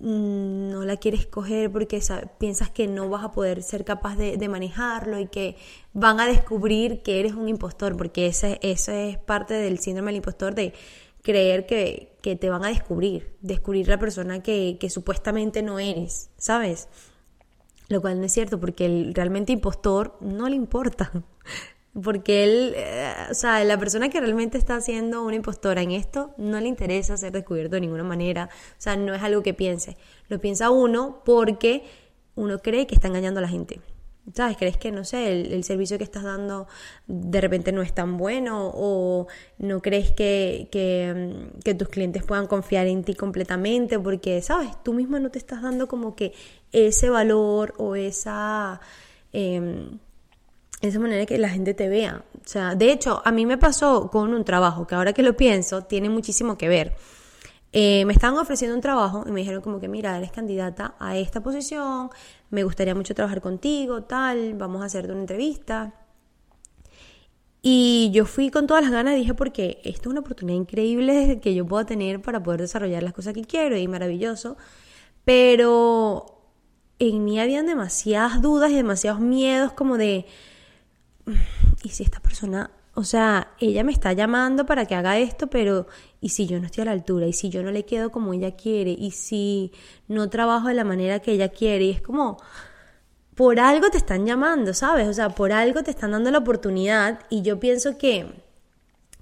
mm, 0.00 0.70
no 0.70 0.84
la 0.86 0.96
quieres 0.96 1.26
coger 1.26 1.70
porque 1.70 2.00
piensas 2.38 2.70
que 2.70 2.86
no 2.86 3.10
vas 3.10 3.24
a 3.24 3.32
poder 3.32 3.62
ser 3.62 3.84
capaz 3.84 4.16
de, 4.16 4.48
manejarlo 4.48 5.18
y 5.18 5.26
que 5.26 5.58
van 5.92 6.18
a 6.18 6.26
descubrir 6.26 7.02
que 7.02 7.20
eres 7.20 7.34
un 7.34 7.50
impostor, 7.50 7.94
porque 7.94 8.26
ese, 8.26 8.58
eso 8.62 8.90
es 8.92 9.18
parte 9.18 9.52
del 9.52 9.80
síndrome 9.80 10.12
del 10.12 10.16
impostor 10.16 10.54
de 10.54 10.72
creer 11.28 11.66
que, 11.66 12.16
que 12.22 12.36
te 12.36 12.48
van 12.48 12.64
a 12.64 12.68
descubrir, 12.68 13.36
descubrir 13.42 13.86
la 13.86 13.98
persona 13.98 14.42
que, 14.42 14.78
que, 14.80 14.88
supuestamente 14.88 15.60
no 15.60 15.78
eres, 15.78 16.30
¿sabes? 16.38 16.88
Lo 17.90 18.00
cual 18.00 18.18
no 18.18 18.24
es 18.24 18.32
cierto, 18.32 18.58
porque 18.58 18.86
el 18.86 19.12
realmente 19.12 19.52
impostor 19.52 20.16
no 20.22 20.48
le 20.48 20.56
importa. 20.56 21.12
Porque 22.00 22.44
él, 22.44 22.74
eh, 22.76 23.12
o 23.30 23.34
sea, 23.34 23.64
la 23.64 23.76
persona 23.76 24.08
que 24.08 24.20
realmente 24.20 24.56
está 24.56 24.80
siendo 24.80 25.24
una 25.24 25.34
impostora 25.34 25.82
en 25.82 25.90
esto, 25.90 26.32
no 26.36 26.60
le 26.60 26.68
interesa 26.68 27.16
ser 27.16 27.32
descubierto 27.32 27.74
de 27.74 27.80
ninguna 27.80 28.04
manera. 28.04 28.50
O 28.52 28.80
sea, 28.80 28.94
no 28.94 29.14
es 29.14 29.22
algo 29.22 29.42
que 29.42 29.52
piense. 29.52 29.96
Lo 30.28 30.38
piensa 30.38 30.70
uno 30.70 31.22
porque 31.24 31.82
uno 32.36 32.60
cree 32.60 32.86
que 32.86 32.94
está 32.94 33.08
engañando 33.08 33.40
a 33.40 33.42
la 33.42 33.48
gente. 33.48 33.80
¿Sabes? 34.34 34.56
¿Crees 34.56 34.76
que, 34.76 34.90
no 34.90 35.04
sé, 35.04 35.30
el, 35.30 35.64
servicio 35.64 35.96
que 35.96 36.04
estás 36.04 36.22
dando 36.22 36.66
de 37.06 37.40
repente 37.40 37.72
no 37.72 37.82
es 37.82 37.94
tan 37.94 38.16
bueno? 38.16 38.70
¿O 38.74 39.26
no 39.58 39.80
crees 39.80 40.12
que, 40.12 40.68
mm, 41.14 41.60
que, 41.60 41.74
tus 41.74 41.88
clientes 41.88 42.24
puedan 42.24 42.46
confiar 42.46 42.86
en 42.86 43.04
ti 43.04 43.14
completamente? 43.14 43.98
Porque, 43.98 44.42
¿sabes? 44.42 44.70
Tú 44.82 44.92
mismo 44.92 45.18
no 45.18 45.30
te 45.30 45.38
estás 45.38 45.62
dando 45.62 45.88
como 45.88 46.14
que 46.14 46.32
ese 46.72 47.10
valor 47.10 47.74
o 47.78 47.96
esa, 47.96 48.80
eh, 49.32 49.88
esa 50.80 50.98
manera 50.98 51.26
que 51.26 51.38
la 51.38 51.48
gente 51.48 51.74
te 51.74 51.88
vea. 51.88 52.24
O 52.44 52.48
sea, 52.48 52.74
de 52.74 52.92
hecho, 52.92 53.22
a 53.24 53.32
mí 53.32 53.46
me 53.46 53.58
pasó 53.58 54.10
con 54.10 54.34
un 54.34 54.44
trabajo 54.44 54.86
que 54.86 54.94
ahora 54.94 55.12
que 55.12 55.22
lo 55.22 55.36
pienso 55.36 55.84
tiene 55.84 56.08
muchísimo 56.08 56.58
que 56.58 56.68
ver. 56.68 56.96
Eh, 57.72 58.04
me 58.06 58.14
estaban 58.14 58.38
ofreciendo 58.38 58.74
un 58.74 58.80
trabajo 58.80 59.24
y 59.26 59.30
me 59.30 59.40
dijeron 59.40 59.60
como 59.60 59.78
que, 59.78 59.88
mira, 59.88 60.16
eres 60.16 60.32
candidata 60.32 60.94
a 60.98 61.16
esta 61.18 61.42
posición, 61.42 62.10
me 62.50 62.64
gustaría 62.64 62.94
mucho 62.94 63.14
trabajar 63.14 63.42
contigo, 63.42 64.04
tal, 64.04 64.54
vamos 64.54 64.82
a 64.82 64.86
hacerte 64.86 65.12
una 65.12 65.20
entrevista. 65.20 65.94
Y 67.60 68.10
yo 68.12 68.24
fui 68.24 68.50
con 68.50 68.66
todas 68.66 68.82
las 68.82 68.92
ganas 68.92 69.14
y 69.14 69.18
dije, 69.18 69.34
porque 69.34 69.80
esto 69.84 70.08
es 70.08 70.12
una 70.12 70.20
oportunidad 70.20 70.58
increíble 70.58 71.40
que 71.42 71.54
yo 71.54 71.66
puedo 71.66 71.84
tener 71.84 72.22
para 72.22 72.42
poder 72.42 72.60
desarrollar 72.62 73.02
las 73.02 73.12
cosas 73.12 73.34
que 73.34 73.44
quiero 73.44 73.76
y 73.76 73.86
maravilloso. 73.88 74.56
Pero 75.24 76.26
en 76.98 77.24
mí 77.24 77.40
habían 77.40 77.66
demasiadas 77.66 78.40
dudas 78.40 78.70
y 78.70 78.76
demasiados 78.76 79.20
miedos 79.20 79.72
como 79.72 79.98
de, 79.98 80.26
mm, 81.26 81.32
¿y 81.84 81.90
si 81.90 82.04
esta 82.04 82.20
persona 82.20 82.70
o 82.98 83.04
sea, 83.04 83.54
ella 83.60 83.84
me 83.84 83.92
está 83.92 84.12
llamando 84.12 84.66
para 84.66 84.84
que 84.84 84.96
haga 84.96 85.18
esto, 85.18 85.46
pero 85.46 85.86
¿y 86.20 86.30
si 86.30 86.46
yo 86.46 86.58
no 86.58 86.66
estoy 86.66 86.82
a 86.82 86.86
la 86.86 86.92
altura? 86.92 87.26
¿Y 87.26 87.32
si 87.32 87.48
yo 87.48 87.62
no 87.62 87.70
le 87.70 87.84
quedo 87.84 88.10
como 88.10 88.32
ella 88.32 88.56
quiere? 88.56 88.90
¿Y 88.90 89.12
si 89.12 89.72
no 90.08 90.28
trabajo 90.30 90.68
de 90.68 90.74
la 90.74 90.84
manera 90.84 91.20
que 91.20 91.32
ella 91.32 91.48
quiere? 91.48 91.84
Y 91.84 91.90
es 91.90 92.02
como, 92.02 92.38
por 93.34 93.60
algo 93.60 93.88
te 93.90 93.98
están 93.98 94.26
llamando, 94.26 94.74
¿sabes? 94.74 95.06
O 95.08 95.12
sea, 95.12 95.30
por 95.30 95.52
algo 95.52 95.82
te 95.82 95.90
están 95.90 96.10
dando 96.10 96.30
la 96.30 96.38
oportunidad 96.38 97.20
y 97.30 97.42
yo 97.42 97.60
pienso 97.60 97.96
que, 97.96 98.26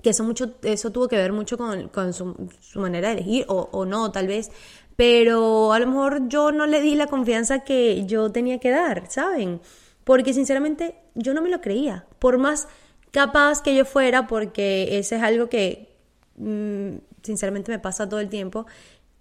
que 0.03 0.11
eso, 0.11 0.25
mucho, 0.25 0.55
eso 0.63 0.91
tuvo 0.91 1.09
que 1.09 1.17
ver 1.17 1.33
mucho 1.33 1.59
con, 1.59 1.89
con 1.89 2.15
su, 2.15 2.35
manera 2.77 3.09
de 3.09 3.15
elegir, 3.17 3.45
o, 3.49 3.69
o 3.73 3.85
no, 3.85 4.11
tal 4.13 4.27
vez, 4.27 4.51
pero 4.97 5.73
a 5.75 5.79
lo 5.79 5.87
mejor 5.87 6.29
yo 6.29 6.51
no 6.51 6.67
le 6.67 6.81
di 6.81 6.95
la 6.95 7.09
confianza 7.09 7.61
que 7.61 8.07
yo 8.07 8.33
tenía 8.33 8.59
que 8.59 8.71
dar, 8.71 9.11
¿saben? 9.11 9.61
Porque 10.05 10.33
sinceramente 10.33 10.95
yo 11.15 11.35
no 11.35 11.43
me 11.43 11.51
lo 11.51 11.61
creía, 11.61 12.07
por 12.19 12.39
más 12.39 12.69
capaz 13.11 13.61
que 13.61 13.75
yo 13.75 13.85
fuera, 13.85 14.27
porque 14.27 14.99
ese 14.99 15.17
es 15.17 15.23
algo 15.23 15.49
que 15.49 15.96
mm, 16.37 16.99
sinceramente 17.23 17.73
me 17.73 17.79
pasa 17.79 18.09
todo 18.09 18.21
el 18.21 18.29
tiempo. 18.29 18.67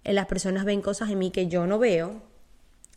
Eh, 0.04 0.12
las 0.12 0.26
personas 0.26 0.64
ven 0.64 0.82
cosas 0.82 1.10
en 1.10 1.18
mí 1.18 1.30
que 1.30 1.48
yo 1.48 1.66
no 1.66 1.78
veo, 1.78 2.22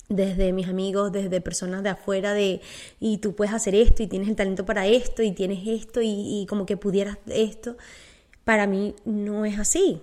desde 0.09 0.53
mis 0.53 0.67
amigos, 0.67 1.11
desde 1.11 1.41
personas 1.41 1.83
de 1.83 1.89
afuera, 1.89 2.33
de, 2.33 2.61
y 2.99 3.19
tú 3.19 3.35
puedes 3.35 3.53
hacer 3.53 3.75
esto, 3.75 4.03
y 4.03 4.07
tienes 4.07 4.29
el 4.29 4.35
talento 4.35 4.65
para 4.65 4.87
esto, 4.87 5.23
y 5.23 5.31
tienes 5.31 5.67
esto, 5.67 6.01
y, 6.03 6.45
como 6.49 6.65
que 6.65 6.77
pudieras 6.77 7.17
esto. 7.27 7.77
Para 8.43 8.67
mí 8.67 8.95
no 9.05 9.45
es 9.45 9.59
así. 9.59 10.01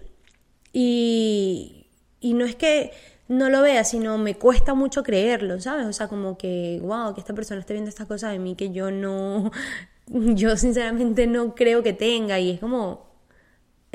Y, 0.73 1.87
y 2.20 2.35
no 2.35 2.44
es 2.44 2.54
que 2.56 2.92
no 3.28 3.50
lo 3.50 3.62
vea, 3.62 3.85
sino 3.85 4.18
me 4.18 4.37
cuesta 4.37 4.75
mucho 4.75 5.02
creerlo, 5.02 5.61
¿sabes? 5.61 5.87
O 5.87 5.92
sea, 5.92 6.08
como 6.08 6.38
que, 6.38 6.80
wow, 6.82 7.14
que 7.14 7.20
esta 7.20 7.35
persona 7.35 7.61
esté 7.61 7.75
viendo 7.75 7.88
estas 7.88 8.06
cosas 8.06 8.32
de 8.32 8.38
mí 8.38 8.54
que 8.54 8.70
yo 8.70 8.90
no, 8.90 9.50
yo 10.06 10.56
sinceramente 10.56 11.26
no 11.26 11.54
creo 11.54 11.82
que 11.82 11.92
tenga 11.92 12.38
y 12.38 12.52
es 12.52 12.61
como, 12.61 13.06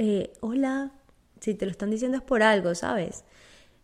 eh, 0.03 0.33
hola, 0.39 0.91
si 1.39 1.53
te 1.53 1.65
lo 1.65 1.71
están 1.71 1.91
diciendo 1.91 2.17
es 2.17 2.23
por 2.23 2.41
algo, 2.41 2.73
¿sabes? 2.73 3.23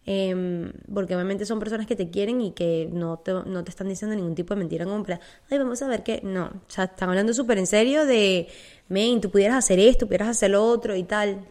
Em, 0.03 0.71
porque 0.91 1.13
obviamente 1.13 1.45
son 1.45 1.59
personas 1.59 1.85
que 1.85 1.95
te 1.95 2.09
quieren 2.09 2.41
y 2.41 2.53
que 2.53 2.89
no 2.91 3.19
te, 3.19 3.33
no 3.33 3.63
te 3.63 3.69
están 3.69 3.87
diciendo 3.87 4.15
ningún 4.15 4.33
tipo 4.33 4.55
de 4.55 4.59
mentira 4.59 4.85
como 4.85 5.05
ay, 5.51 5.57
vamos 5.59 5.79
a 5.83 5.87
ver 5.87 6.01
qué, 6.01 6.21
no, 6.23 6.45
o 6.45 6.71
sea, 6.71 6.85
están 6.85 7.09
hablando 7.09 7.35
súper 7.35 7.59
en 7.59 7.67
serio 7.67 8.05
de, 8.07 8.47
men, 8.87 9.21
tú 9.21 9.29
pudieras 9.29 9.57
hacer 9.57 9.77
esto, 9.77 10.07
pudieras 10.07 10.29
hacer 10.29 10.51
lo 10.51 10.65
otro 10.65 10.95
y 10.95 11.03
tal. 11.03 11.45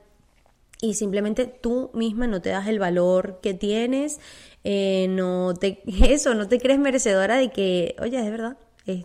Y 0.80 0.94
simplemente 0.94 1.46
tú 1.46 1.90
misma 1.94 2.26
no 2.26 2.42
te 2.42 2.50
das 2.50 2.66
el 2.66 2.80
valor 2.80 3.38
que 3.42 3.54
tienes, 3.54 4.18
eh, 4.64 5.06
no 5.10 5.54
te, 5.54 5.80
eso, 6.12 6.34
no 6.34 6.48
te 6.48 6.58
crees 6.58 6.80
merecedora 6.80 7.36
de 7.36 7.50
que, 7.52 7.94
oye, 8.00 8.18
es 8.18 8.30
verdad, 8.30 8.58
eh, 8.86 9.04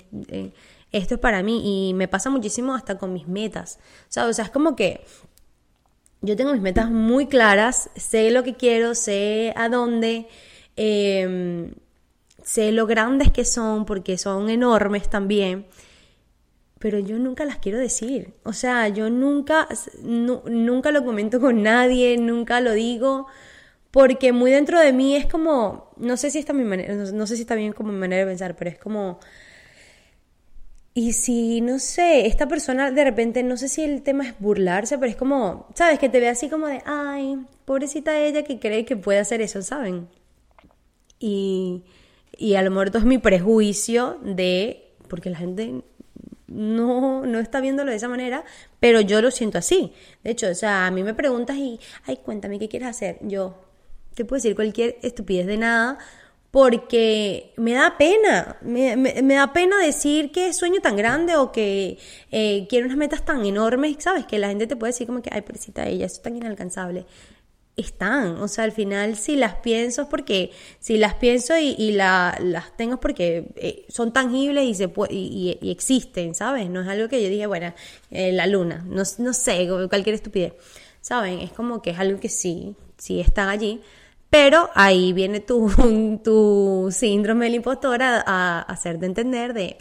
esto 0.91 1.15
es 1.15 1.21
para 1.21 1.41
mí 1.41 1.89
y 1.89 1.93
me 1.93 2.07
pasa 2.07 2.29
muchísimo 2.29 2.73
hasta 2.75 2.97
con 2.97 3.13
mis 3.13 3.27
metas. 3.27 3.79
O 4.09 4.11
sea, 4.11 4.29
es 4.29 4.49
como 4.49 4.75
que 4.75 5.05
yo 6.21 6.35
tengo 6.35 6.53
mis 6.53 6.61
metas 6.61 6.89
muy 6.91 7.27
claras, 7.27 7.89
sé 7.95 8.31
lo 8.31 8.43
que 8.43 8.55
quiero, 8.55 8.95
sé 8.95 9.53
a 9.55 9.69
dónde, 9.69 10.27
em, 10.75 11.73
sé 12.43 12.71
lo 12.71 12.87
grandes 12.87 13.31
que 13.31 13.45
son 13.45 13.85
porque 13.85 14.17
son 14.17 14.49
enormes 14.49 15.09
también, 15.09 15.65
pero 16.79 16.99
yo 16.99 17.19
nunca 17.19 17.45
las 17.45 17.57
quiero 17.57 17.77
decir. 17.79 18.33
O 18.43 18.53
sea, 18.53 18.87
yo 18.89 19.09
nunca, 19.09 19.67
nunca 20.03 20.91
lo 20.91 21.05
comento 21.05 21.39
con 21.39 21.63
nadie, 21.63 22.17
nunca 22.17 22.59
lo 22.61 22.73
digo. 22.73 23.27
Porque 23.91 24.31
muy 24.31 24.51
dentro 24.51 24.79
de 24.79 24.93
mí 24.93 25.15
es 25.15 25.25
como, 25.27 25.91
no 25.97 26.17
sé 26.17 26.31
si 26.31 26.39
está 26.39 26.53
mi 26.53 26.63
manera, 26.63 26.95
no 26.95 27.27
sé 27.27 27.35
si 27.35 27.41
está 27.43 27.55
bien 27.55 27.73
como 27.73 27.91
mi 27.91 27.99
manera 27.99 28.21
de 28.25 28.31
pensar, 28.31 28.55
pero 28.55 28.69
es 28.71 28.79
como, 28.79 29.19
y 30.93 31.13
si, 31.13 31.61
no 31.61 31.79
sé, 31.79 32.27
esta 32.27 32.47
persona 32.47 32.91
de 32.91 33.03
repente, 33.03 33.43
no 33.43 33.55
sé 33.55 33.69
si 33.69 33.81
el 33.83 34.01
tema 34.01 34.27
es 34.27 34.37
burlarse, 34.39 34.97
pero 34.97 35.09
es 35.09 35.15
como, 35.15 35.67
¿sabes? 35.73 35.99
Que 35.99 36.09
te 36.09 36.19
ve 36.19 36.27
así 36.27 36.49
como 36.49 36.67
de, 36.67 36.81
ay, 36.85 37.39
pobrecita 37.63 38.19
ella 38.19 38.43
que 38.43 38.59
cree 38.59 38.83
que 38.83 38.97
puede 38.97 39.19
hacer 39.19 39.41
eso, 39.41 39.61
¿saben? 39.61 40.09
Y, 41.19 41.83
y 42.37 42.55
a 42.55 42.61
lo 42.61 42.71
mejor 42.71 42.89
todo 42.89 42.99
es 42.99 43.05
mi 43.05 43.19
prejuicio 43.19 44.19
de, 44.21 44.91
porque 45.07 45.29
la 45.29 45.37
gente 45.37 45.81
no, 46.47 47.25
no 47.25 47.39
está 47.39 47.61
viéndolo 47.61 47.91
de 47.91 47.97
esa 47.97 48.09
manera, 48.09 48.43
pero 48.81 48.99
yo 48.99 49.21
lo 49.21 49.31
siento 49.31 49.57
así. 49.57 49.93
De 50.23 50.31
hecho, 50.31 50.49
o 50.49 50.55
sea, 50.55 50.87
a 50.87 50.91
mí 50.91 51.03
me 51.03 51.13
preguntas 51.13 51.55
y, 51.55 51.79
ay, 52.05 52.17
cuéntame 52.17 52.59
qué 52.59 52.67
quieres 52.67 52.89
hacer. 52.89 53.17
Yo 53.21 53.55
te 54.13 54.25
puedo 54.25 54.39
decir 54.39 54.55
cualquier 54.55 54.97
estupidez 55.01 55.47
de 55.47 55.57
nada, 55.57 55.99
porque 56.51 57.53
me 57.55 57.73
da 57.73 57.97
pena, 57.97 58.57
me, 58.61 58.95
da 59.23 59.53
pena 59.53 59.77
decir 59.79 60.31
que 60.33 60.51
sueño 60.51 60.81
tan 60.81 60.97
grande 60.97 61.37
o 61.37 61.51
que 61.53 61.97
eh, 62.29 62.67
quiero 62.69 62.87
unas 62.87 62.97
metas 62.97 63.23
tan 63.23 63.45
enormes, 63.45 63.95
¿sabes? 63.99 64.25
Que 64.25 64.37
la 64.37 64.49
gente 64.49 64.67
te 64.67 64.75
puede 64.75 64.91
decir 64.91 65.07
como 65.07 65.21
que, 65.21 65.29
ay, 65.31 65.41
pobrecita 65.41 65.87
ella, 65.87 66.05
eso 66.05 66.15
es 66.17 66.21
tan 66.21 66.35
inalcanzable. 66.35 67.05
Están, 67.77 68.35
o 68.41 68.49
sea, 68.49 68.65
al 68.65 68.73
final 68.73 69.15
si 69.15 69.37
las 69.37 69.55
pienso 69.55 70.09
porque, 70.09 70.51
si 70.79 70.97
las 70.97 71.15
pienso 71.15 71.57
y, 71.57 71.93
las 71.93 72.37
tengo 72.75 72.99
porque 72.99 73.45
eh, 73.55 73.85
son 73.87 74.11
tangibles 74.11 74.65
y, 74.65 74.75
se 74.75 74.91
y, 75.09 75.57
existen, 75.71 76.35
¿sabes? 76.35 76.69
No 76.69 76.81
es 76.81 76.87
algo 76.89 77.07
que 77.07 77.23
yo 77.23 77.29
dije, 77.29 77.47
bueno, 77.47 77.73
eh, 78.11 78.33
la 78.33 78.45
luna, 78.45 78.83
no, 78.89 79.03
no 79.19 79.33
sé, 79.33 79.69
cualquier 79.89 80.15
estupidez, 80.15 80.53
¿saben? 80.99 81.39
Es 81.39 81.53
como 81.53 81.81
que 81.81 81.91
es 81.91 81.99
algo 81.99 82.19
que 82.19 82.29
sí, 82.29 82.75
sí 82.97 83.21
están 83.21 83.47
allí 83.47 83.79
pero 84.31 84.69
ahí 84.73 85.13
viene 85.13 85.39
tu, 86.23 86.89
síndrome 86.91 87.45
del 87.45 87.55
impostor 87.55 88.01
a, 88.01 88.61
hacerte 88.61 89.05
entender 89.05 89.53
de, 89.53 89.77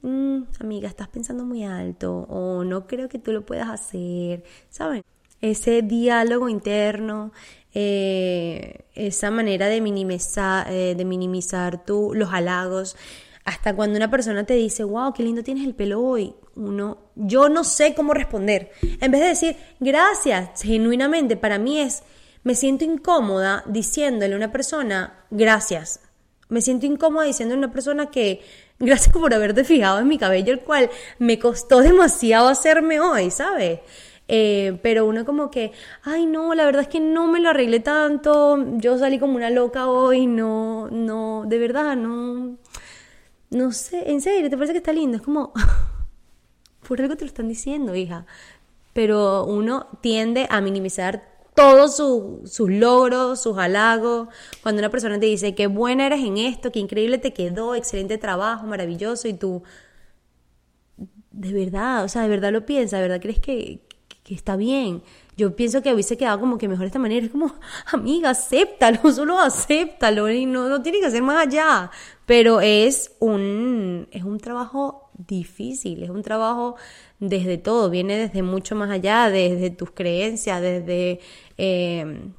mm, 0.00 0.42
amiga, 0.60 0.88
estás 0.88 1.08
pensando 1.08 1.44
muy 1.44 1.64
alto 1.64 2.26
o 2.30 2.64
no 2.64 2.86
creo 2.86 3.10
que 3.10 3.18
tú 3.18 3.32
lo 3.32 3.44
puedas 3.44 3.68
hacer, 3.68 4.44
¿saben? 4.70 5.02
Ese 5.40 5.82
diálogo 5.82 6.48
interno, 6.48 7.32
eh, 7.74 8.84
esa 8.94 9.32
manera 9.32 9.66
de 9.66 9.80
minimizar, 9.80 10.70
eh, 10.70 10.94
de 10.94 11.04
minimizar 11.04 11.82
los 11.88 12.32
halagos. 12.32 12.96
Hasta 13.44 13.74
cuando 13.74 13.96
una 13.96 14.08
persona 14.08 14.44
te 14.46 14.54
dice, 14.54 14.84
wow, 14.84 15.12
qué 15.12 15.24
lindo 15.24 15.42
tienes 15.42 15.66
el 15.66 15.74
pelo 15.74 16.00
hoy, 16.00 16.32
uno, 16.54 16.98
yo 17.16 17.48
no 17.48 17.64
sé 17.64 17.94
cómo 17.94 18.14
responder. 18.14 18.70
En 19.00 19.10
vez 19.10 19.20
de 19.22 19.26
decir, 19.26 19.56
gracias, 19.80 20.62
genuinamente, 20.62 21.36
para 21.36 21.58
mí 21.58 21.80
es 21.80 22.04
me 22.44 22.54
siento 22.54 22.84
incómoda 22.84 23.62
diciéndole 23.66 24.34
a 24.34 24.36
una 24.36 24.52
persona 24.52 25.24
gracias. 25.30 26.00
Me 26.48 26.60
siento 26.60 26.86
incómoda 26.86 27.26
diciendo 27.26 27.54
a 27.54 27.58
una 27.58 27.72
persona 27.72 28.10
que 28.10 28.42
gracias 28.78 29.12
por 29.12 29.32
haberte 29.32 29.64
fijado 29.64 30.00
en 30.00 30.08
mi 30.08 30.18
cabello, 30.18 30.52
el 30.52 30.60
cual 30.60 30.90
me 31.18 31.38
costó 31.38 31.80
demasiado 31.80 32.48
hacerme 32.48 33.00
hoy, 33.00 33.30
¿sabes? 33.30 33.80
Eh, 34.28 34.78
pero 34.82 35.06
uno 35.06 35.24
como 35.24 35.50
que, 35.50 35.72
ay 36.04 36.26
no, 36.26 36.54
la 36.54 36.64
verdad 36.64 36.82
es 36.82 36.88
que 36.88 37.00
no 37.00 37.26
me 37.26 37.40
lo 37.40 37.50
arreglé 37.50 37.80
tanto, 37.80 38.64
yo 38.78 38.96
salí 38.96 39.18
como 39.18 39.36
una 39.36 39.50
loca 39.50 39.88
hoy, 39.88 40.26
no, 40.26 40.88
no, 40.90 41.44
de 41.46 41.58
verdad, 41.58 41.96
no, 41.96 42.56
no 43.50 43.72
sé, 43.72 44.10
en 44.10 44.20
serio, 44.20 44.48
¿te 44.48 44.56
parece 44.56 44.72
que 44.72 44.78
está 44.78 44.92
lindo? 44.92 45.18
Es 45.18 45.22
como, 45.22 45.52
por 46.88 47.00
algo 47.00 47.16
te 47.16 47.24
lo 47.24 47.28
están 47.28 47.48
diciendo, 47.48 47.94
hija. 47.94 48.26
Pero 48.92 49.44
uno 49.44 49.86
tiende 50.02 50.46
a 50.50 50.60
minimizar 50.60 51.31
todos 51.54 51.96
sus 51.96 52.70
logros, 52.70 53.42
sus 53.42 53.58
halagos. 53.58 54.28
Cuando 54.62 54.80
una 54.80 54.90
persona 54.90 55.18
te 55.20 55.26
dice, 55.26 55.54
qué 55.54 55.66
buena 55.66 56.06
eres 56.06 56.20
en 56.20 56.38
esto, 56.38 56.72
qué 56.72 56.78
increíble 56.80 57.18
te 57.18 57.32
quedó, 57.32 57.74
excelente 57.74 58.18
trabajo, 58.18 58.66
maravilloso, 58.66 59.28
y 59.28 59.34
tú, 59.34 59.62
de 61.30 61.52
verdad, 61.52 62.04
o 62.04 62.08
sea, 62.08 62.22
de 62.22 62.28
verdad 62.28 62.52
lo 62.52 62.66
piensas, 62.66 63.00
de 63.00 63.08
verdad 63.08 63.20
crees 63.20 63.40
que, 63.40 63.82
que 64.22 64.34
está 64.34 64.56
bien. 64.56 65.02
Yo 65.36 65.56
pienso 65.56 65.82
que 65.82 65.92
hubiese 65.92 66.16
quedado 66.18 66.40
como 66.40 66.58
que 66.58 66.68
mejor 66.68 66.82
de 66.82 66.88
esta 66.88 66.98
manera. 66.98 67.24
Es 67.24 67.32
como, 67.32 67.54
amiga, 67.92 68.30
acéptalo, 68.30 69.10
solo 69.12 69.38
acéptalo 69.38 70.30
y 70.30 70.46
no, 70.46 70.68
no 70.68 70.82
tiene 70.82 71.00
que 71.00 71.06
hacer 71.06 71.22
más 71.22 71.46
allá. 71.46 71.90
Pero 72.26 72.60
es 72.60 73.12
un, 73.18 74.08
es 74.10 74.24
un 74.24 74.38
trabajo 74.38 75.10
difícil, 75.26 76.02
es 76.02 76.10
un 76.10 76.22
trabajo 76.22 76.76
desde 77.18 77.58
todo, 77.58 77.90
viene 77.90 78.16
desde 78.16 78.42
mucho 78.42 78.74
más 78.74 78.90
allá, 78.90 79.30
desde 79.30 79.70
tus 79.70 79.90
creencias, 79.92 80.60
desde 80.60 81.20
em, 81.56 82.32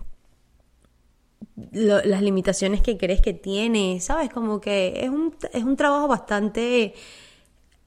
las 1.72 2.22
limitaciones 2.22 2.82
que 2.82 2.98
crees 2.98 3.22
que 3.22 3.34
tienes, 3.34 4.06
¿sabes? 4.06 4.30
Como 4.30 4.60
que 4.60 4.94
es 5.04 5.10
un, 5.10 5.36
es 5.54 5.64
un 5.64 5.76
trabajo 5.76 6.08
bastante 6.08 6.94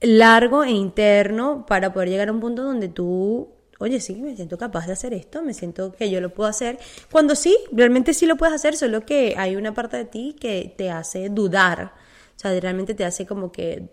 largo 0.01 0.65
e 0.65 0.71
interno 0.71 1.67
para 1.67 1.93
poder 1.93 2.11
llegar 2.11 2.29
a 2.29 2.33
un 2.33 2.41
punto 2.41 2.63
donde 2.63 2.89
tú 2.89 3.57
oye, 3.79 4.01
sí, 4.01 4.17
me 4.17 4.35
siento 4.37 4.59
capaz 4.59 4.87
de 4.87 4.93
hacer 4.93 5.13
esto, 5.13 5.43
me 5.43 5.55
siento 5.55 5.93
que 5.93 6.11
yo 6.11 6.21
lo 6.21 6.33
puedo 6.33 6.49
hacer. 6.49 6.79
Cuando 7.11 7.35
sí, 7.35 7.57
realmente 7.73 8.15
sí 8.15 8.27
lo 8.27 8.37
puedes 8.37 8.55
hacer, 8.55 8.77
solo 8.77 9.05
que 9.05 9.35
hay 9.37 9.57
una 9.57 9.75
parte 9.75 9.97
de 9.99 10.05
ti 10.05 10.37
que 10.39 10.75
te 10.77 10.91
hace 10.91 11.29
dudar, 11.29 11.93
o 12.37 12.39
sea, 12.39 12.59
realmente 12.61 12.95
te 12.95 13.05
hace 13.05 13.27
como 13.27 13.53
que 13.53 13.91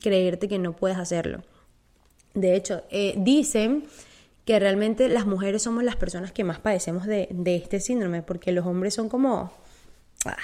creerte 0.00 0.48
que 0.48 0.58
no 0.58 0.74
puedes 0.74 0.98
hacerlo. 0.98 1.42
De 2.34 2.54
hecho, 2.54 2.84
eh, 2.90 3.14
dicen 3.16 3.84
que 4.44 4.58
realmente 4.58 5.08
las 5.08 5.26
mujeres 5.26 5.62
somos 5.62 5.84
las 5.84 5.96
personas 5.96 6.32
que 6.32 6.44
más 6.44 6.58
padecemos 6.58 7.06
de, 7.06 7.28
este 7.44 7.80
síndrome, 7.80 8.22
porque 8.22 8.52
los 8.52 8.66
hombres 8.66 8.94
son 8.94 9.08
como, 9.08 9.52
ah, 10.24 10.36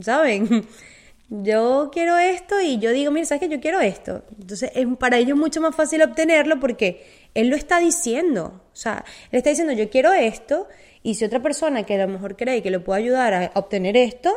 ¿saben? 0.00 0.66
yo 1.28 1.90
quiero 1.92 2.16
esto 2.18 2.60
y 2.60 2.78
yo 2.78 2.90
digo, 2.92 3.10
mira, 3.10 3.26
¿sabes 3.26 3.40
qué? 3.40 3.48
Yo 3.48 3.60
quiero 3.60 3.80
esto. 3.80 4.24
Entonces, 4.40 4.70
es 4.74 4.86
para 4.98 5.18
ellos 5.18 5.36
mucho 5.36 5.60
más 5.60 5.74
fácil 5.74 6.02
obtenerlo 6.02 6.58
porque 6.58 7.06
él 7.34 7.48
lo 7.48 7.56
está 7.56 7.78
diciendo. 7.78 8.62
O 8.72 8.76
sea, 8.76 9.04
él 9.30 9.38
está 9.38 9.50
diciendo, 9.50 9.72
yo 9.72 9.90
quiero 9.90 10.12
esto 10.12 10.66
y 11.02 11.14
si 11.14 11.24
otra 11.24 11.40
persona 11.40 11.84
que 11.84 11.94
a 11.94 12.06
lo 12.06 12.12
mejor 12.12 12.36
cree 12.36 12.62
que 12.62 12.70
lo 12.70 12.82
puede 12.82 13.02
ayudar 13.02 13.34
a 13.34 13.50
obtener 13.54 13.96
esto, 13.96 14.36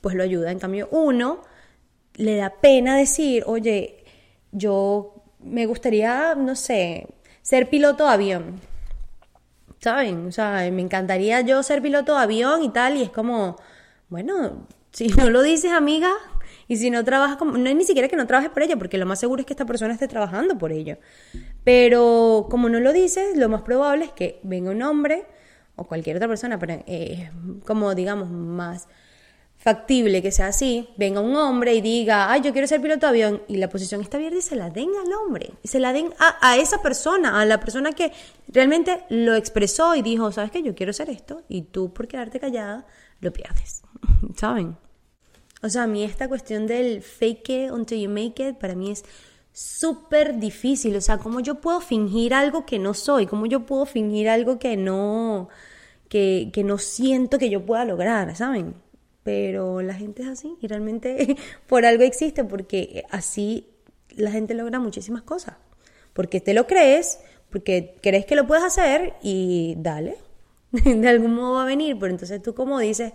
pues 0.00 0.16
lo 0.16 0.22
ayuda. 0.24 0.50
En 0.50 0.58
cambio, 0.58 0.88
uno 0.90 1.42
le 2.14 2.36
da 2.36 2.50
pena 2.50 2.96
decir, 2.96 3.44
oye, 3.46 4.04
yo 4.52 5.14
me 5.40 5.66
gustaría, 5.66 6.34
no 6.34 6.54
sé, 6.54 7.08
ser 7.42 7.68
piloto 7.68 8.06
de 8.06 8.12
avión. 8.12 8.60
¿Saben? 9.78 10.26
O 10.26 10.32
sea, 10.32 10.70
me 10.70 10.82
encantaría 10.82 11.40
yo 11.40 11.62
ser 11.62 11.82
piloto 11.82 12.14
de 12.14 12.22
avión 12.22 12.62
y 12.62 12.68
tal, 12.68 12.96
y 12.96 13.02
es 13.02 13.10
como, 13.10 13.56
bueno, 14.08 14.66
si 14.92 15.08
no 15.08 15.30
lo 15.30 15.42
dices, 15.42 15.72
amiga, 15.72 16.10
y 16.68 16.76
si 16.76 16.90
no 16.90 17.04
trabajas, 17.04 17.36
como, 17.36 17.58
no 17.58 17.68
es 17.68 17.76
ni 17.76 17.84
siquiera 17.84 18.08
que 18.08 18.16
no 18.16 18.26
trabajes 18.26 18.50
por 18.50 18.62
ello, 18.62 18.78
porque 18.78 18.98
lo 18.98 19.06
más 19.06 19.18
seguro 19.20 19.40
es 19.40 19.46
que 19.46 19.52
esta 19.52 19.66
persona 19.66 19.92
esté 19.92 20.08
trabajando 20.08 20.56
por 20.58 20.72
ello. 20.72 20.98
Pero 21.64 22.46
como 22.50 22.68
no 22.68 22.80
lo 22.80 22.92
dices, 22.92 23.36
lo 23.36 23.48
más 23.48 23.62
probable 23.62 24.06
es 24.06 24.12
que 24.12 24.40
venga 24.42 24.70
un 24.70 24.82
hombre 24.82 25.24
o 25.76 25.84
cualquier 25.84 26.16
otra 26.16 26.28
persona, 26.28 26.58
pero 26.58 26.82
eh, 26.86 27.30
como 27.66 27.94
digamos 27.94 28.30
más 28.30 28.88
factible 29.62 30.22
que 30.22 30.32
sea 30.32 30.48
así, 30.48 30.88
venga 30.96 31.20
un 31.20 31.36
hombre 31.36 31.72
y 31.72 31.80
diga, 31.80 32.32
ay, 32.32 32.40
yo 32.40 32.52
quiero 32.52 32.66
ser 32.66 32.82
piloto 32.82 33.06
de 33.06 33.10
avión, 33.10 33.42
y 33.46 33.58
la 33.58 33.68
posición 33.68 34.00
está 34.00 34.16
abierta 34.16 34.38
y 34.38 34.42
se 34.42 34.56
la 34.56 34.70
den 34.70 34.90
al 35.00 35.12
hombre, 35.12 35.52
y 35.62 35.68
se 35.68 35.78
la 35.78 35.92
den 35.92 36.12
a, 36.18 36.56
esa 36.56 36.82
persona, 36.82 37.40
a 37.40 37.46
la 37.46 37.60
persona 37.60 37.92
que 37.92 38.10
realmente 38.48 39.04
lo 39.08 39.36
expresó 39.36 39.94
y 39.94 40.02
dijo, 40.02 40.32
¿sabes 40.32 40.50
qué? 40.50 40.64
Yo 40.64 40.74
quiero 40.74 40.92
ser 40.92 41.10
esto, 41.10 41.44
y 41.48 41.62
tú 41.62 41.92
por 41.92 42.08
quedarte 42.08 42.40
callada 42.40 42.86
lo 43.20 43.32
pierdes, 43.32 43.82
¿saben? 44.36 44.76
O 45.62 45.68
sea, 45.68 45.84
a 45.84 45.86
mí 45.86 46.02
esta 46.02 46.26
cuestión 46.26 46.66
del 46.66 47.00
fake 47.00 47.48
it 47.50 47.70
until 47.70 48.00
you 48.00 48.10
make 48.10 48.44
it, 48.44 48.56
para 48.56 48.74
mí 48.74 48.90
es 48.90 49.04
súper 49.52 50.40
difícil. 50.40 50.96
O 50.96 51.00
sea, 51.00 51.18
¿cómo 51.18 51.38
yo 51.38 51.60
puedo 51.60 51.80
fingir 51.80 52.34
algo 52.34 52.66
que 52.66 52.80
no 52.80 52.94
soy? 52.94 53.26
¿Cómo 53.26 53.46
yo 53.46 53.64
puedo 53.64 53.86
fingir 53.86 54.28
algo 54.28 54.58
que 54.58 54.76
no, 54.76 55.48
que, 56.08 56.50
que 56.52 56.64
no 56.64 56.78
siento 56.78 57.38
que 57.38 57.48
yo 57.48 57.64
pueda 57.64 57.84
lograr, 57.84 58.34
¿saben? 58.34 58.74
Pero 59.22 59.82
la 59.82 59.94
gente 59.94 60.22
es 60.22 60.28
así 60.28 60.56
y 60.60 60.66
realmente 60.66 61.36
por 61.66 61.84
algo 61.84 62.02
existe, 62.02 62.44
porque 62.44 63.04
así 63.10 63.68
la 64.10 64.30
gente 64.30 64.54
logra 64.54 64.78
muchísimas 64.78 65.22
cosas. 65.22 65.56
Porque 66.12 66.40
te 66.40 66.54
lo 66.54 66.66
crees, 66.66 67.20
porque 67.50 67.96
crees 68.02 68.26
que 68.26 68.36
lo 68.36 68.46
puedes 68.46 68.64
hacer 68.64 69.14
y 69.22 69.74
dale, 69.78 70.16
de 70.72 71.08
algún 71.08 71.34
modo 71.34 71.54
va 71.54 71.62
a 71.62 71.66
venir, 71.66 71.96
pero 71.98 72.12
entonces 72.12 72.42
tú 72.42 72.54
como 72.54 72.78
dices, 72.78 73.12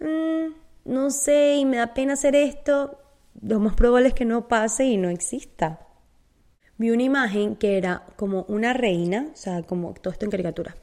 mm, 0.00 0.52
no 0.84 1.10
sé 1.10 1.56
y 1.56 1.64
me 1.64 1.78
da 1.78 1.94
pena 1.94 2.14
hacer 2.14 2.34
esto, 2.36 2.98
lo 3.42 3.60
más 3.60 3.74
probable 3.74 4.08
es 4.08 4.14
que 4.14 4.24
no 4.24 4.48
pase 4.48 4.84
y 4.84 4.96
no 4.96 5.10
exista. 5.10 5.80
Vi 6.78 6.90
una 6.90 7.02
imagen 7.02 7.56
que 7.56 7.78
era 7.78 8.04
como 8.16 8.44
una 8.48 8.72
reina, 8.72 9.30
o 9.32 9.36
sea, 9.36 9.62
como 9.62 9.94
todo 9.94 10.12
esto 10.12 10.26
en 10.26 10.30
caricatura, 10.30 10.76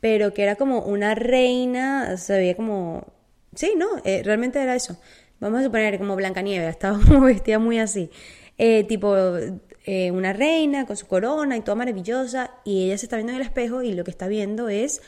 pero 0.00 0.32
que 0.32 0.42
era 0.42 0.56
como 0.56 0.80
una 0.80 1.14
reina, 1.14 2.16
se 2.16 2.38
veía 2.38 2.56
como... 2.56 3.06
Sí, 3.54 3.74
no, 3.76 3.86
eh, 4.04 4.22
realmente 4.24 4.60
era 4.60 4.74
eso. 4.74 4.96
Vamos 5.40 5.60
a 5.60 5.64
suponer 5.64 5.98
como 5.98 6.16
Blancanieves, 6.16 6.70
estaba 6.70 6.98
como 7.06 7.22
vestida 7.22 7.58
muy 7.58 7.78
así. 7.78 8.10
Eh, 8.58 8.84
tipo 8.84 9.14
eh, 9.84 10.10
una 10.12 10.32
reina 10.32 10.86
con 10.86 10.96
su 10.96 11.06
corona 11.06 11.56
y 11.56 11.60
toda 11.62 11.74
maravillosa, 11.74 12.52
y 12.64 12.84
ella 12.84 12.98
se 12.98 13.06
está 13.06 13.16
viendo 13.16 13.32
en 13.32 13.40
el 13.40 13.46
espejo 13.46 13.82
y 13.82 13.92
lo 13.92 14.04
que 14.04 14.10
está 14.10 14.28
viendo 14.28 14.68
es 14.68 15.02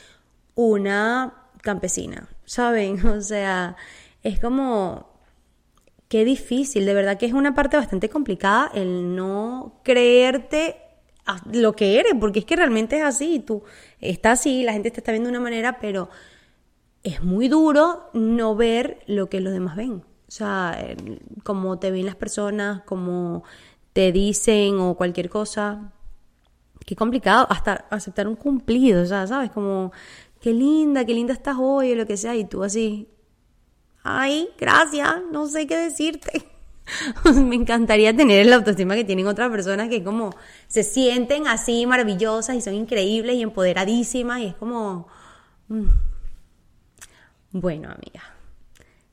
una 0.55 1.49
campesina, 1.61 2.27
¿saben? 2.45 3.05
O 3.07 3.21
sea, 3.21 3.75
es 4.23 4.39
como, 4.39 5.09
qué 6.09 6.25
difícil, 6.25 6.85
de 6.85 6.93
verdad 6.93 7.17
que 7.17 7.25
es 7.25 7.33
una 7.33 7.55
parte 7.55 7.77
bastante 7.77 8.09
complicada 8.09 8.71
el 8.73 9.15
no 9.15 9.79
creerte 9.83 10.77
lo 11.51 11.73
que 11.75 11.99
eres, 11.99 12.13
porque 12.19 12.39
es 12.39 12.45
que 12.45 12.55
realmente 12.55 12.97
es 12.97 13.03
así, 13.03 13.39
tú 13.39 13.63
estás 13.99 14.39
así, 14.41 14.63
la 14.63 14.73
gente 14.73 14.91
te 14.91 14.99
está 14.99 15.11
viendo 15.11 15.29
de 15.29 15.37
una 15.37 15.43
manera, 15.43 15.79
pero 15.79 16.09
es 17.05 17.23
muy 17.23 17.47
duro 17.47 18.09
no 18.13 18.55
ver 18.55 18.99
lo 19.05 19.29
que 19.29 19.39
los 19.39 19.53
demás 19.53 19.75
ven. 19.75 20.03
O 20.27 20.31
sea, 20.31 20.77
como 21.43 21.77
te 21.77 21.91
ven 21.91 22.07
las 22.07 22.15
personas, 22.15 22.81
como 22.81 23.43
te 23.93 24.11
dicen 24.11 24.79
o 24.79 24.95
cualquier 24.95 25.29
cosa. 25.29 25.93
Qué 26.83 26.95
complicado, 26.95 27.45
hasta 27.49 27.85
aceptar 27.91 28.27
un 28.27 28.35
cumplido, 28.35 29.03
o 29.03 29.05
sea, 29.05 29.25
¿sabes? 29.27 29.51
Como, 29.51 29.91
qué 30.41 30.51
linda, 30.51 31.05
qué 31.05 31.13
linda 31.13 31.33
estás 31.33 31.57
hoy, 31.59 31.91
o 31.91 31.95
lo 31.95 32.07
que 32.07 32.17
sea, 32.17 32.35
y 32.35 32.45
tú 32.45 32.63
así, 32.63 33.07
ay, 34.03 34.49
gracias, 34.57 35.21
no 35.31 35.47
sé 35.47 35.67
qué 35.67 35.77
decirte. 35.77 36.47
Me 37.35 37.55
encantaría 37.55 38.15
tener 38.15 38.47
la 38.47 38.57
autoestima 38.57 38.95
que 38.95 39.03
tienen 39.03 39.27
otras 39.27 39.51
personas 39.51 39.89
que 39.89 40.03
como 40.03 40.31
se 40.67 40.83
sienten 40.83 41.47
así 41.47 41.85
maravillosas 41.85 42.55
y 42.55 42.61
son 42.61 42.73
increíbles 42.73 43.35
y 43.35 43.43
empoderadísimas 43.43 44.39
y 44.41 44.47
es 44.47 44.55
como... 44.55 45.07
Mm. 45.67 46.14
Bueno, 47.57 47.87
amiga. 47.87 48.21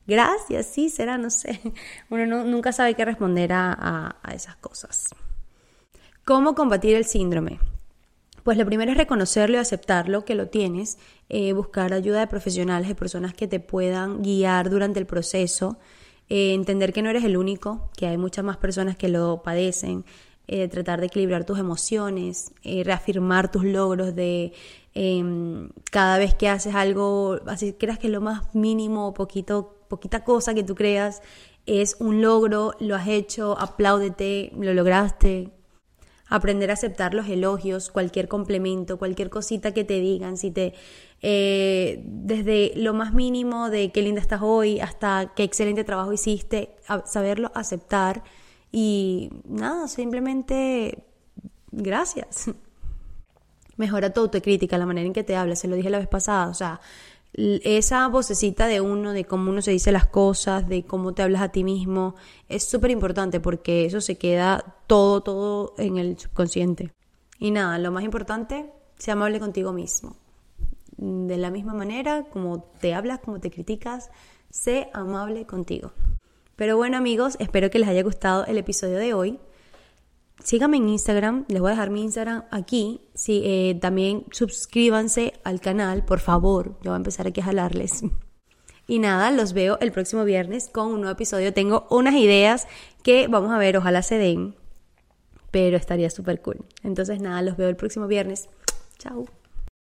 Gracias, 0.05 0.66
sí, 0.66 0.88
será, 0.88 1.16
no 1.16 1.31
sé. 1.31 1.61
Uno 2.11 2.42
nunca 2.42 2.72
sabe 2.72 2.94
qué 2.94 3.05
responder 3.05 3.52
a, 3.52 4.16
a 4.20 4.35
esas 4.35 4.57
cosas. 4.57 5.14
¿Cómo 6.24 6.57
combatir 6.57 6.96
el 6.96 7.05
síndrome? 7.05 7.61
Pues 8.42 8.59
lo 8.59 8.66
primero 8.66 8.90
es 8.90 8.98
reconocerlo 8.98 9.59
y 9.59 9.61
aceptarlo, 9.61 10.24
que 10.24 10.35
lo 10.35 10.48
tienes, 10.48 10.98
eh, 11.28 11.52
buscar 11.52 11.92
ayuda 11.92 12.18
de 12.18 12.26
profesionales, 12.26 12.88
de 12.88 12.96
personas 12.96 13.33
que 13.33 13.46
te 13.46 13.61
puedan 13.61 14.22
guiar 14.22 14.70
durante 14.70 14.98
el 14.98 15.07
proceso, 15.07 15.78
eh, 16.28 16.52
entender 16.52 16.92
que 16.92 17.02
no 17.02 17.11
eres 17.11 17.22
el 17.22 17.37
único, 17.37 17.92
que 17.96 18.09
hay 18.09 18.18
muchas 18.18 18.44
más 18.44 18.57
personas 18.57 18.96
que 18.96 19.09
lo 19.09 19.44
padecen, 19.44 20.05
eh, 20.53 20.69
tratar 20.69 21.01
de 21.01 21.07
equilibrar 21.07 21.45
tus 21.45 21.59
emociones, 21.59 22.53
reafirmar 22.62 23.51
tus 23.51 23.65
logros 23.65 24.15
de 24.15 24.53
em, 24.95 25.71
cada 25.91 26.19
vez 26.19 26.35
que 26.35 26.49
haces 26.49 26.75
algo, 26.75 27.38
así 27.47 27.73
creas 27.73 27.99
que 27.99 28.09
lo 28.09 28.21
más 28.21 28.55
mínimo, 28.55 29.15
poquito, 29.15 29.77
poquita 29.88 30.25
cosa 30.25 30.55
que 30.55 30.62
tú 30.62 30.75
creas 30.75 31.23
es 31.67 31.97
un 32.01 32.23
logro, 32.23 32.75
lo 32.81 32.97
has 32.97 33.09
hecho, 33.09 33.59
apláudete, 33.59 34.53
lo 34.57 34.75
lograste, 34.75 35.51
aprender 36.27 36.71
a 36.71 36.75
aceptar 36.75 37.15
los 37.15 37.29
elogios, 37.29 37.91
cualquier 37.91 38.27
complemento, 38.27 38.99
cualquier 38.99 39.31
cosita 39.31 39.73
que 39.73 39.85
te 39.85 40.01
digan, 40.01 40.37
si 40.37 40.51
te 40.51 40.75
eh, 41.21 42.03
desde 42.05 42.73
lo 42.75 42.95
más 42.95 43.12
mínimo 43.15 43.71
de 43.71 43.93
qué 43.93 44.03
linda 44.03 44.21
estás 44.21 44.41
hoy 44.43 44.81
hasta 44.81 45.33
qué 45.37 45.45
excelente 45.45 45.85
trabajo 45.85 46.12
hiciste, 46.12 46.75
saberlo 47.05 47.53
aceptar 47.55 48.25
y 48.72 49.30
nada, 49.44 49.87
simplemente 49.87 51.04
gracias. 51.70 52.50
Mejora 53.76 54.12
tu 54.12 54.20
autocrítica, 54.20 54.78
la 54.78 54.87
manera 54.87 55.06
en 55.06 55.12
que 55.12 55.24
te 55.24 55.37
hablas, 55.37 55.61
se 55.61 55.68
lo 55.68 55.76
dije 55.76 55.90
la 55.90 55.98
vez 55.98 56.08
pasada, 56.08 56.48
o 56.48 56.54
sea, 56.54 56.80
esa 57.35 58.08
vocecita 58.08 58.66
de 58.66 58.80
uno, 58.80 59.12
de 59.12 59.24
cómo 59.24 59.50
uno 59.50 59.62
se 59.62 59.70
dice 59.70 59.92
las 59.92 60.06
cosas, 60.06 60.68
de 60.68 60.85
cómo 60.85 61.14
te 61.14 61.22
hablas 61.22 61.42
a 61.42 61.48
ti 61.48 61.64
mismo, 61.64 62.14
es 62.48 62.64
súper 62.64 62.90
importante 62.90 63.40
porque 63.40 63.87
eso 63.87 64.00
se 64.00 64.18
queda 64.18 64.76
todo, 64.87 65.22
todo 65.22 65.74
en 65.78 65.98
el 65.98 66.18
subconsciente. 66.18 66.92
Y 67.38 67.50
nada, 67.50 67.78
lo 67.78 67.90
más 67.90 68.04
importante, 68.04 68.70
sea 68.98 69.14
amable 69.14 69.40
contigo 69.40 69.72
mismo. 69.72 70.16
De 70.96 71.37
la 71.37 71.50
misma 71.50 71.74
manera, 71.74 72.24
como 72.24 72.62
te 72.80 72.94
hablas, 72.94 73.20
como 73.20 73.40
te 73.40 73.50
criticas, 73.50 74.11
sé 74.50 74.90
amable 74.92 75.46
contigo. 75.46 75.92
Pero 76.62 76.77
bueno 76.77 76.96
amigos, 76.96 77.37
espero 77.40 77.70
que 77.70 77.81
les 77.81 77.88
haya 77.88 78.05
gustado 78.05 78.46
el 78.46 78.57
episodio 78.57 78.98
de 78.98 79.14
hoy 79.14 79.40
síganme 80.44 80.77
en 80.77 80.88
Instagram, 80.90 81.44
les 81.48 81.61
voy 81.61 81.70
a 81.70 81.72
dejar 81.72 81.90
mi 81.90 82.03
Instagram 82.03 82.44
aquí. 82.53 83.01
Sí, 83.14 83.42
eh, 83.44 83.77
también 83.81 84.27
suscríbanse 84.31 85.35
al 85.42 85.61
canal, 85.61 86.05
por 86.05 86.20
favor. 86.20 86.77
Yo 86.83 86.90
voy 86.90 86.92
a 86.92 86.96
empezar 86.98 87.27
aquí 87.27 87.40
a 87.40 87.46
jalarles. 87.46 88.05
Y 88.87 89.01
nada, 89.01 89.33
los 89.33 89.55
veo 89.55 89.77
el 89.81 89.90
próximo 89.90 90.25
viernes 90.25 90.68
con 90.68 90.87
un 90.87 91.01
nuevo 91.01 91.11
episodio. 91.11 91.53
Tengo 91.53 91.88
unas 91.90 92.14
ideas 92.14 92.68
que 93.03 93.27
vamos 93.27 93.51
a 93.51 93.59
ver, 93.59 93.77
ojalá 93.77 94.03
se 94.03 94.18
den, 94.18 94.55
pero 95.51 95.77
estaría 95.77 96.11
súper 96.11 96.42
cool. 96.42 96.64
Entonces 96.85 97.20
nada, 97.20 97.42
los 97.42 97.57
veo 97.57 97.68
el 97.68 97.77
próximo 97.77 98.07
viernes. 98.07 98.48
Chao. 98.98 99.27